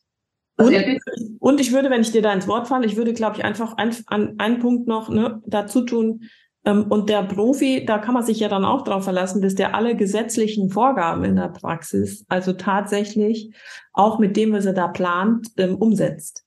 Also 0.57 0.73
und, 0.75 1.39
und, 1.39 1.61
ich 1.61 1.73
würde, 1.73 1.89
wenn 1.89 2.01
ich 2.01 2.11
dir 2.11 2.21
da 2.21 2.33
ins 2.33 2.49
Wort 2.49 2.67
falle, 2.67 2.87
ich 2.87 2.97
würde, 2.97 3.13
glaube 3.13 3.37
ich, 3.37 3.45
einfach 3.45 3.77
ein, 3.77 3.95
einen 4.09 4.59
Punkt 4.59 4.89
noch 4.89 5.09
ne, 5.09 5.41
dazu 5.47 5.83
tun, 5.83 6.23
und 6.65 7.09
der 7.09 7.25
Profi, 7.25 7.85
da 7.85 7.99
kann 7.99 8.15
man 8.15 8.23
sich 8.23 8.39
ja 8.39 8.49
dann 8.49 8.65
auch 8.65 8.83
darauf 8.83 9.05
verlassen, 9.05 9.43
dass 9.43 9.57
der 9.57 9.75
alle 9.75 9.97
gesetzlichen 9.97 10.71
Vorgaben 10.71 11.25
in 11.25 11.37
der 11.37 11.49
Praxis, 11.49 12.25
also 12.29 12.53
tatsächlich 12.53 13.53
auch 13.93 14.19
mit 14.19 14.37
dem, 14.37 14.53
was 14.53 14.65
er 14.65 14.73
da 14.73 14.89
plant, 14.89 15.49
ähm, 15.59 15.77
umsetzt. 15.77 16.45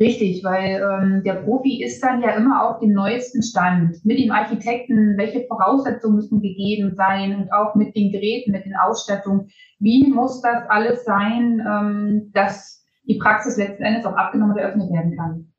Richtig, 0.00 0.42
weil 0.42 0.82
ähm, 0.82 1.22
der 1.24 1.34
Profi 1.34 1.84
ist 1.84 2.02
dann 2.02 2.20
ja 2.20 2.30
immer 2.30 2.68
auf 2.68 2.80
dem 2.80 2.92
neuesten 2.92 3.42
Stand. 3.42 4.04
Mit 4.04 4.18
dem 4.18 4.32
Architekten, 4.32 5.16
welche 5.16 5.46
Voraussetzungen 5.46 6.16
müssen 6.16 6.40
gegeben 6.42 6.94
sein 6.96 7.36
und 7.36 7.52
auch 7.52 7.76
mit 7.76 7.94
den 7.94 8.10
Geräten, 8.10 8.50
mit 8.50 8.64
den 8.64 8.74
Ausstattungen. 8.74 9.48
Wie 9.78 10.10
muss 10.12 10.40
das 10.40 10.68
alles 10.68 11.04
sein, 11.04 11.62
ähm, 11.64 12.30
dass 12.32 12.84
die 13.06 13.18
Praxis 13.18 13.56
letzten 13.56 13.84
Endes 13.84 14.04
auch 14.04 14.16
abgenommen 14.16 14.54
und 14.54 14.58
eröffnet 14.58 14.90
werden 14.90 15.16
kann? 15.16 15.53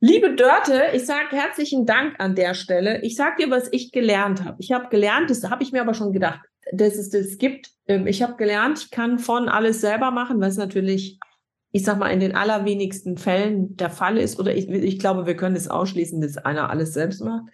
Liebe 0.00 0.36
Dörte, 0.36 0.80
ich 0.94 1.06
sage 1.06 1.34
herzlichen 1.34 1.84
Dank 1.84 2.20
an 2.20 2.36
der 2.36 2.54
Stelle. 2.54 3.02
Ich 3.02 3.16
sage 3.16 3.42
dir, 3.42 3.50
was 3.50 3.68
ich 3.72 3.90
gelernt 3.90 4.44
habe. 4.44 4.56
Ich 4.60 4.70
habe 4.70 4.88
gelernt, 4.90 5.28
das 5.28 5.42
habe 5.50 5.64
ich 5.64 5.72
mir 5.72 5.80
aber 5.80 5.94
schon 5.94 6.12
gedacht, 6.12 6.40
dass 6.72 6.96
es 6.96 7.10
das 7.10 7.36
gibt. 7.36 7.72
Ähm, 7.88 8.06
ich 8.06 8.22
habe 8.22 8.36
gelernt, 8.36 8.78
ich 8.78 8.90
kann 8.92 9.18
von 9.18 9.48
alles 9.48 9.80
selber 9.80 10.12
machen, 10.12 10.40
was 10.40 10.56
natürlich, 10.56 11.18
ich 11.72 11.82
sag 11.82 11.98
mal, 11.98 12.10
in 12.10 12.20
den 12.20 12.36
allerwenigsten 12.36 13.18
Fällen 13.18 13.76
der 13.76 13.90
Fall 13.90 14.18
ist. 14.18 14.38
Oder 14.38 14.54
ich, 14.54 14.68
ich 14.68 15.00
glaube, 15.00 15.26
wir 15.26 15.34
können 15.34 15.56
es 15.56 15.66
ausschließen, 15.66 16.20
dass 16.20 16.36
einer 16.36 16.70
alles 16.70 16.94
selbst 16.94 17.20
macht. 17.20 17.46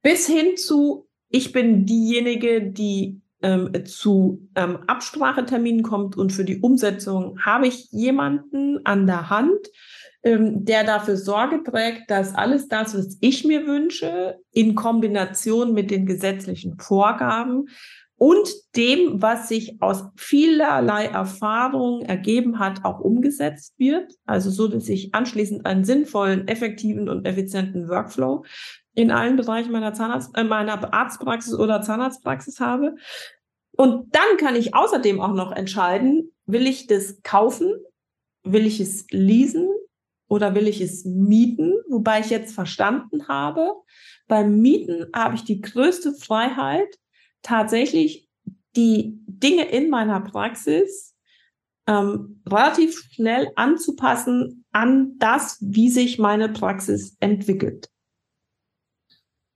Bis 0.00 0.26
hin 0.26 0.56
zu, 0.56 1.06
ich 1.28 1.52
bin 1.52 1.84
diejenige, 1.84 2.62
die 2.62 3.20
ähm, 3.42 3.84
zu 3.84 4.48
ähm, 4.54 4.78
Abspracheterminen 4.86 5.82
kommt 5.82 6.16
und 6.16 6.32
für 6.32 6.44
die 6.44 6.60
Umsetzung 6.60 7.38
habe 7.44 7.66
ich 7.66 7.88
jemanden 7.90 8.86
an 8.86 9.06
der 9.06 9.28
Hand, 9.28 9.68
ähm, 10.22 10.64
der 10.64 10.84
dafür 10.84 11.16
Sorge 11.16 11.62
trägt, 11.62 12.10
dass 12.10 12.34
alles 12.34 12.68
das, 12.68 12.96
was 12.96 13.16
ich 13.20 13.44
mir 13.44 13.66
wünsche, 13.66 14.38
in 14.52 14.74
Kombination 14.74 15.72
mit 15.72 15.90
den 15.90 16.06
gesetzlichen 16.06 16.78
Vorgaben 16.78 17.66
und 18.16 18.48
dem, 18.74 19.22
was 19.22 19.48
sich 19.48 19.80
aus 19.80 20.04
vielerlei 20.16 21.06
Erfahrung 21.06 22.02
ergeben 22.02 22.58
hat, 22.58 22.84
auch 22.84 22.98
umgesetzt 22.98 23.74
wird. 23.78 24.12
Also 24.26 24.50
so, 24.50 24.66
dass 24.66 24.88
ich 24.88 25.14
anschließend 25.14 25.64
einen 25.64 25.84
sinnvollen, 25.84 26.48
effektiven 26.48 27.08
und 27.08 27.26
effizienten 27.26 27.88
Workflow 27.88 28.44
in 28.94 29.12
allen 29.12 29.36
Bereichen 29.36 29.70
meiner 29.70 29.94
Zahnarzt, 29.94 30.36
äh, 30.36 30.42
meiner 30.42 30.92
Arztpraxis 30.92 31.54
oder 31.54 31.80
Zahnarztpraxis 31.80 32.58
habe. 32.58 32.96
Und 33.76 34.12
dann 34.12 34.36
kann 34.38 34.56
ich 34.56 34.74
außerdem 34.74 35.20
auch 35.20 35.34
noch 35.34 35.52
entscheiden, 35.52 36.32
will 36.46 36.66
ich 36.66 36.88
das 36.88 37.22
kaufen? 37.22 37.72
Will 38.42 38.66
ich 38.66 38.80
es 38.80 39.06
leasen? 39.10 39.68
Oder 40.28 40.54
will 40.54 40.68
ich 40.68 40.80
es 40.80 41.04
mieten? 41.04 41.74
Wobei 41.88 42.20
ich 42.20 42.30
jetzt 42.30 42.54
verstanden 42.54 43.28
habe, 43.28 43.72
beim 44.26 44.60
Mieten 44.60 45.06
habe 45.14 45.34
ich 45.34 45.44
die 45.44 45.60
größte 45.60 46.12
Freiheit, 46.12 46.98
tatsächlich 47.42 48.28
die 48.76 49.18
Dinge 49.26 49.64
in 49.64 49.90
meiner 49.90 50.20
Praxis 50.20 51.16
ähm, 51.86 52.42
relativ 52.46 52.98
schnell 53.12 53.50
anzupassen 53.56 54.64
an 54.72 55.14
das, 55.18 55.58
wie 55.60 55.88
sich 55.88 56.18
meine 56.18 56.50
Praxis 56.50 57.16
entwickelt. 57.20 57.88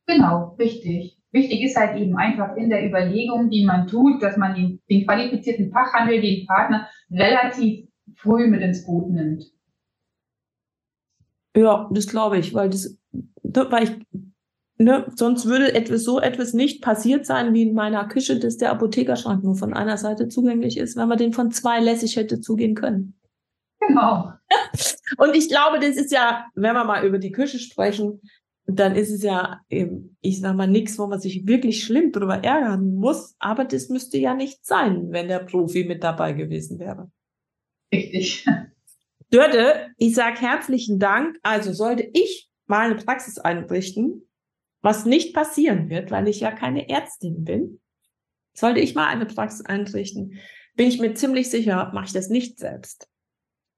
Genau, 0.07 0.57
richtig. 0.59 1.19
Wichtig 1.31 1.63
ist 1.63 1.77
halt 1.77 1.99
eben 1.99 2.17
einfach 2.17 2.57
in 2.57 2.69
der 2.69 2.87
Überlegung, 2.87 3.51
die 3.51 3.65
man 3.65 3.87
tut, 3.87 4.23
dass 4.23 4.37
man 4.37 4.55
den, 4.55 4.81
den 4.91 5.07
qualifizierten 5.07 5.71
Fachhandel, 5.71 6.21
den 6.21 6.47
Partner 6.47 6.89
relativ 7.11 7.89
früh 8.17 8.49
mit 8.49 8.61
ins 8.61 8.85
Boot 8.85 9.11
nimmt. 9.11 9.45
Ja, 11.57 11.89
das 11.93 12.07
glaube 12.07 12.39
ich, 12.39 12.55
weil 12.55 12.71
das, 12.71 12.97
weil 13.43 13.85
ich, 13.85 14.23
ne, 14.79 15.07
sonst 15.15 15.47
würde 15.47 15.75
etwas 15.75 16.05
so 16.05 16.21
etwas 16.21 16.55
nicht 16.55 16.83
passiert 16.83 17.27
sein 17.27 17.53
wie 17.53 17.63
in 17.63 17.75
meiner 17.75 18.07
Küche, 18.09 18.39
dass 18.39 18.57
der 18.57 18.71
Apothekerschrank 18.71 19.45
nur 19.45 19.57
von 19.57 19.75
einer 19.75 19.99
Seite 19.99 20.29
zugänglich 20.29 20.79
ist, 20.79 20.97
wenn 20.97 21.09
man 21.09 21.19
den 21.19 21.33
von 21.33 21.51
zwei 21.51 21.81
lässig 21.81 22.17
hätte 22.17 22.41
zugehen 22.41 22.75
können. 22.75 23.15
Genau. 23.81 24.33
Und 25.19 25.37
ich 25.37 25.49
glaube, 25.49 25.79
das 25.81 25.97
ist 25.97 26.13
ja, 26.13 26.47
wenn 26.55 26.75
wir 26.75 26.85
mal 26.85 27.05
über 27.05 27.19
die 27.19 27.33
Küche 27.33 27.59
sprechen, 27.59 28.21
dann 28.67 28.95
ist 28.95 29.11
es 29.11 29.23
ja, 29.23 29.61
eben, 29.69 30.17
ich 30.21 30.41
sag 30.41 30.57
mal, 30.57 30.69
nichts, 30.69 30.99
wo 30.99 31.07
man 31.07 31.21
sich 31.21 31.47
wirklich 31.47 31.85
schlimm 31.85 32.13
drüber 32.13 32.43
ärgern 32.45 32.95
muss. 32.95 33.35
Aber 33.39 33.65
das 33.65 33.89
müsste 33.89 34.19
ja 34.19 34.35
nicht 34.35 34.65
sein, 34.65 35.11
wenn 35.11 35.29
der 35.29 35.41
Profi 35.41 35.85
mit 35.85 36.03
dabei 36.03 36.33
gewesen 36.33 36.79
wäre. 36.79 37.11
Richtig. 37.93 38.47
Dörte, 39.33 39.89
ich 39.97 40.15
sage 40.15 40.41
herzlichen 40.41 40.99
Dank. 40.99 41.39
Also 41.43 41.73
sollte 41.73 42.09
ich 42.13 42.51
mal 42.67 42.91
eine 42.91 42.97
Praxis 42.97 43.39
einrichten, 43.39 44.29
was 44.83 45.07
nicht 45.07 45.35
passieren 45.35 45.89
wird, 45.89 46.11
weil 46.11 46.29
ich 46.29 46.41
ja 46.41 46.53
keine 46.53 46.91
Ärztin 46.91 47.43
bin, 47.43 47.81
sollte 48.53 48.81
ich 48.81 48.95
mal 48.95 49.07
eine 49.07 49.25
Praxis 49.25 49.65
einrichten, 49.65 50.39
bin 50.75 50.87
ich 50.87 51.01
mir 51.01 51.15
ziemlich 51.15 51.49
sicher, 51.49 51.91
mache 51.95 52.07
ich 52.07 52.13
das 52.13 52.29
nicht 52.29 52.59
selbst. 52.59 53.09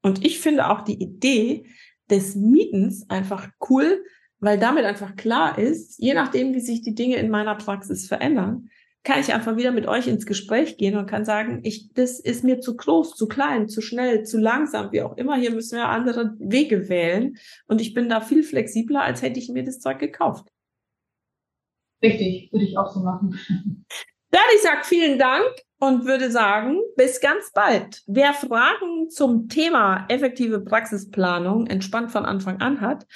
Und 0.03 0.25
ich 0.25 0.40
finde 0.40 0.71
auch 0.71 0.81
die 0.83 1.01
Idee 1.01 1.67
des 2.11 2.35
Mietens 2.35 3.09
einfach 3.09 3.49
cool, 3.71 4.05
weil 4.40 4.59
damit 4.59 4.85
einfach 4.85 5.14
klar 5.14 5.57
ist, 5.57 5.99
je 6.01 6.14
nachdem, 6.14 6.53
wie 6.53 6.61
sich 6.61 6.83
die 6.83 6.97
Dinge 6.97 7.17
in 7.17 7.31
meiner 7.31 7.55
Praxis 7.55 8.09
verändern, 8.09 8.71
kann 9.05 9.21
ich 9.21 9.35
einfach 9.35 9.57
wieder 9.57 9.71
mit 9.71 9.87
euch 9.87 10.07
ins 10.07 10.25
Gespräch 10.25 10.79
gehen 10.79 10.97
und 10.97 11.07
kann 11.07 11.27
sagen, 11.27 11.61
ich, 11.62 11.93
das 11.93 12.19
ist 12.19 12.43
mir 12.43 12.61
zu 12.61 12.75
groß, 12.75 13.14
zu 13.14 13.29
klein, 13.29 13.69
zu 13.69 13.83
schnell, 13.83 14.25
zu 14.25 14.38
langsam, 14.38 14.93
wie 14.93 15.03
auch 15.03 15.17
immer. 15.19 15.37
Hier 15.37 15.51
müssen 15.51 15.77
wir 15.77 15.88
andere 15.88 16.35
Wege 16.38 16.88
wählen. 16.88 17.37
Und 17.67 17.83
ich 17.83 17.93
bin 17.93 18.09
da 18.09 18.23
viel 18.23 18.43
flexibler, 18.43 19.03
als 19.03 19.21
hätte 19.21 19.38
ich 19.38 19.51
mir 19.51 19.62
das 19.62 19.79
Zeug 19.79 19.99
gekauft. 19.99 20.49
Richtig, 22.03 22.51
würde 22.51 22.64
ich 22.64 22.79
auch 22.79 22.93
so 22.93 23.01
machen. 23.01 23.38
Dann 24.31 24.43
ich 24.57 24.62
sage 24.62 24.85
vielen 24.85 25.19
Dank 25.19 25.45
und 25.79 26.07
würde 26.07 26.31
sagen, 26.31 26.81
bis 26.97 27.21
ganz 27.21 27.53
bald. 27.53 28.03
Wer 28.07 28.33
Fragen 28.33 29.11
zum 29.11 29.49
Thema 29.49 30.07
effektive 30.09 30.61
Praxisplanung 30.61 31.67
entspannt 31.67 32.11
von 32.11 32.25
Anfang 32.25 32.61
an 32.61 32.81
hat, 32.81 33.07